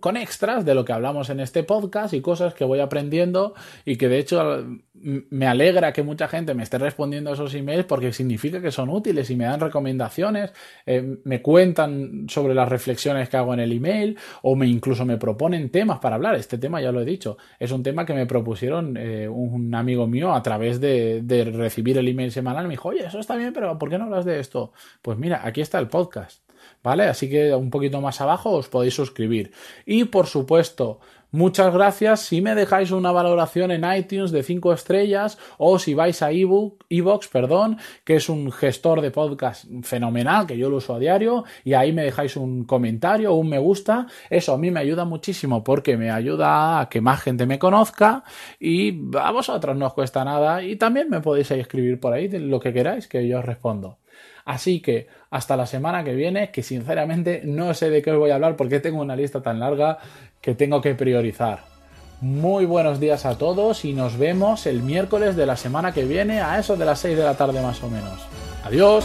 con 0.00 0.16
extras 0.16 0.64
de 0.64 0.74
lo 0.74 0.84
que 0.84 0.92
hablamos 0.92 1.30
en 1.30 1.40
este 1.40 1.62
podcast 1.62 2.12
y 2.12 2.20
cosas 2.20 2.52
que 2.52 2.64
voy 2.64 2.80
aprendiendo 2.80 3.54
y 3.84 3.96
que 3.96 4.08
de 4.08 4.18
hecho 4.18 4.66
me 4.92 5.46
alegra 5.46 5.92
que 5.92 6.02
mucha 6.02 6.28
gente 6.28 6.54
me 6.54 6.62
esté 6.62 6.76
respondiendo 6.76 7.30
a 7.30 7.32
esos 7.32 7.54
emails 7.54 7.86
porque 7.86 8.12
significa 8.12 8.60
que 8.60 8.70
son 8.70 8.90
útiles 8.90 9.30
y 9.30 9.36
me 9.36 9.44
dan 9.44 9.58
recomendaciones, 9.58 10.52
eh, 10.84 11.18
me 11.24 11.40
cuentan 11.40 12.26
sobre 12.28 12.54
las 12.54 12.68
reflexiones 12.68 13.30
que 13.30 13.38
hago 13.38 13.54
en 13.54 13.60
el 13.60 13.72
email 13.72 14.18
o 14.42 14.54
me 14.54 14.66
incluso 14.66 15.06
me 15.06 15.16
proponen 15.16 15.70
temas 15.70 15.98
para 15.98 16.16
hablar. 16.16 16.34
Este 16.34 16.58
tema 16.58 16.82
ya 16.82 16.92
lo 16.92 17.00
he 17.00 17.06
dicho, 17.06 17.38
es 17.58 17.72
un 17.72 17.82
tema 17.82 18.04
que 18.04 18.12
me 18.12 18.26
propusieron 18.26 18.96
eh, 18.98 19.28
un 19.28 19.74
amigo 19.74 20.06
mío 20.06 20.34
a 20.34 20.42
través 20.42 20.78
de, 20.80 21.22
de 21.22 21.44
recibir 21.44 21.96
el 21.96 22.08
email 22.08 22.30
semanal. 22.30 22.64
Me 22.64 22.72
dijo, 22.72 22.90
oye, 22.90 23.06
eso 23.06 23.18
está 23.18 23.36
bien, 23.36 23.54
pero 23.54 23.78
¿por 23.78 23.88
qué 23.88 23.96
no 23.96 24.04
hablas 24.04 24.26
de 24.26 24.40
esto? 24.40 24.72
Pues 25.00 25.16
mira, 25.16 25.40
aquí 25.42 25.62
está 25.62 25.78
el 25.78 25.88
podcast. 25.88 26.49
¿Vale? 26.82 27.04
Así 27.04 27.28
que 27.28 27.54
un 27.54 27.70
poquito 27.70 28.00
más 28.00 28.20
abajo 28.20 28.50
os 28.52 28.68
podéis 28.68 28.94
suscribir. 28.94 29.52
Y 29.86 30.04
por 30.04 30.26
supuesto, 30.26 31.00
Muchas 31.32 31.72
gracias 31.72 32.22
si 32.22 32.40
me 32.40 32.56
dejáis 32.56 32.90
una 32.90 33.12
valoración 33.12 33.70
en 33.70 33.84
iTunes 33.84 34.32
de 34.32 34.42
5 34.42 34.72
estrellas 34.72 35.38
o 35.58 35.78
si 35.78 35.94
vais 35.94 36.20
a 36.22 36.32
Evox, 36.32 37.28
perdón, 37.28 37.78
que 38.04 38.16
es 38.16 38.28
un 38.28 38.50
gestor 38.50 39.00
de 39.00 39.12
podcast 39.12 39.66
fenomenal 39.82 40.48
que 40.48 40.58
yo 40.58 40.68
lo 40.68 40.78
uso 40.78 40.96
a 40.96 40.98
diario 40.98 41.44
y 41.62 41.74
ahí 41.74 41.92
me 41.92 42.02
dejáis 42.02 42.34
un 42.34 42.64
comentario 42.64 43.32
o 43.32 43.36
un 43.36 43.48
me 43.48 43.58
gusta. 43.58 44.08
Eso 44.28 44.54
a 44.54 44.58
mí 44.58 44.72
me 44.72 44.80
ayuda 44.80 45.04
muchísimo 45.04 45.62
porque 45.62 45.96
me 45.96 46.10
ayuda 46.10 46.80
a 46.80 46.88
que 46.88 47.00
más 47.00 47.22
gente 47.22 47.46
me 47.46 47.60
conozca 47.60 48.24
y 48.58 49.00
a 49.16 49.30
vosotros 49.30 49.76
no 49.76 49.86
os 49.86 49.94
cuesta 49.94 50.24
nada 50.24 50.64
y 50.64 50.74
también 50.74 51.08
me 51.10 51.20
podéis 51.20 51.52
escribir 51.52 52.00
por 52.00 52.12
ahí 52.12 52.28
lo 52.28 52.58
que 52.58 52.72
queráis 52.72 53.06
que 53.06 53.28
yo 53.28 53.38
os 53.38 53.44
respondo. 53.44 53.98
Así 54.44 54.80
que 54.80 55.08
hasta 55.30 55.56
la 55.56 55.66
semana 55.66 56.04
que 56.04 56.14
viene, 56.14 56.50
que 56.50 56.62
sinceramente 56.62 57.42
no 57.44 57.74
sé 57.74 57.90
de 57.90 58.02
qué 58.02 58.12
os 58.12 58.18
voy 58.18 58.30
a 58.30 58.34
hablar 58.34 58.56
porque 58.56 58.80
tengo 58.80 59.00
una 59.00 59.16
lista 59.16 59.42
tan 59.42 59.60
larga 59.60 59.98
que 60.40 60.54
tengo 60.54 60.80
que 60.80 60.94
priorizar. 60.94 61.60
Muy 62.20 62.66
buenos 62.66 63.00
días 63.00 63.24
a 63.24 63.38
todos 63.38 63.84
y 63.84 63.94
nos 63.94 64.18
vemos 64.18 64.66
el 64.66 64.82
miércoles 64.82 65.36
de 65.36 65.46
la 65.46 65.56
semana 65.56 65.92
que 65.92 66.04
viene 66.04 66.40
a 66.40 66.58
eso 66.58 66.76
de 66.76 66.84
las 66.84 66.98
6 67.00 67.16
de 67.16 67.24
la 67.24 67.34
tarde 67.34 67.62
más 67.62 67.82
o 67.82 67.88
menos. 67.88 68.20
Adiós. 68.64 69.04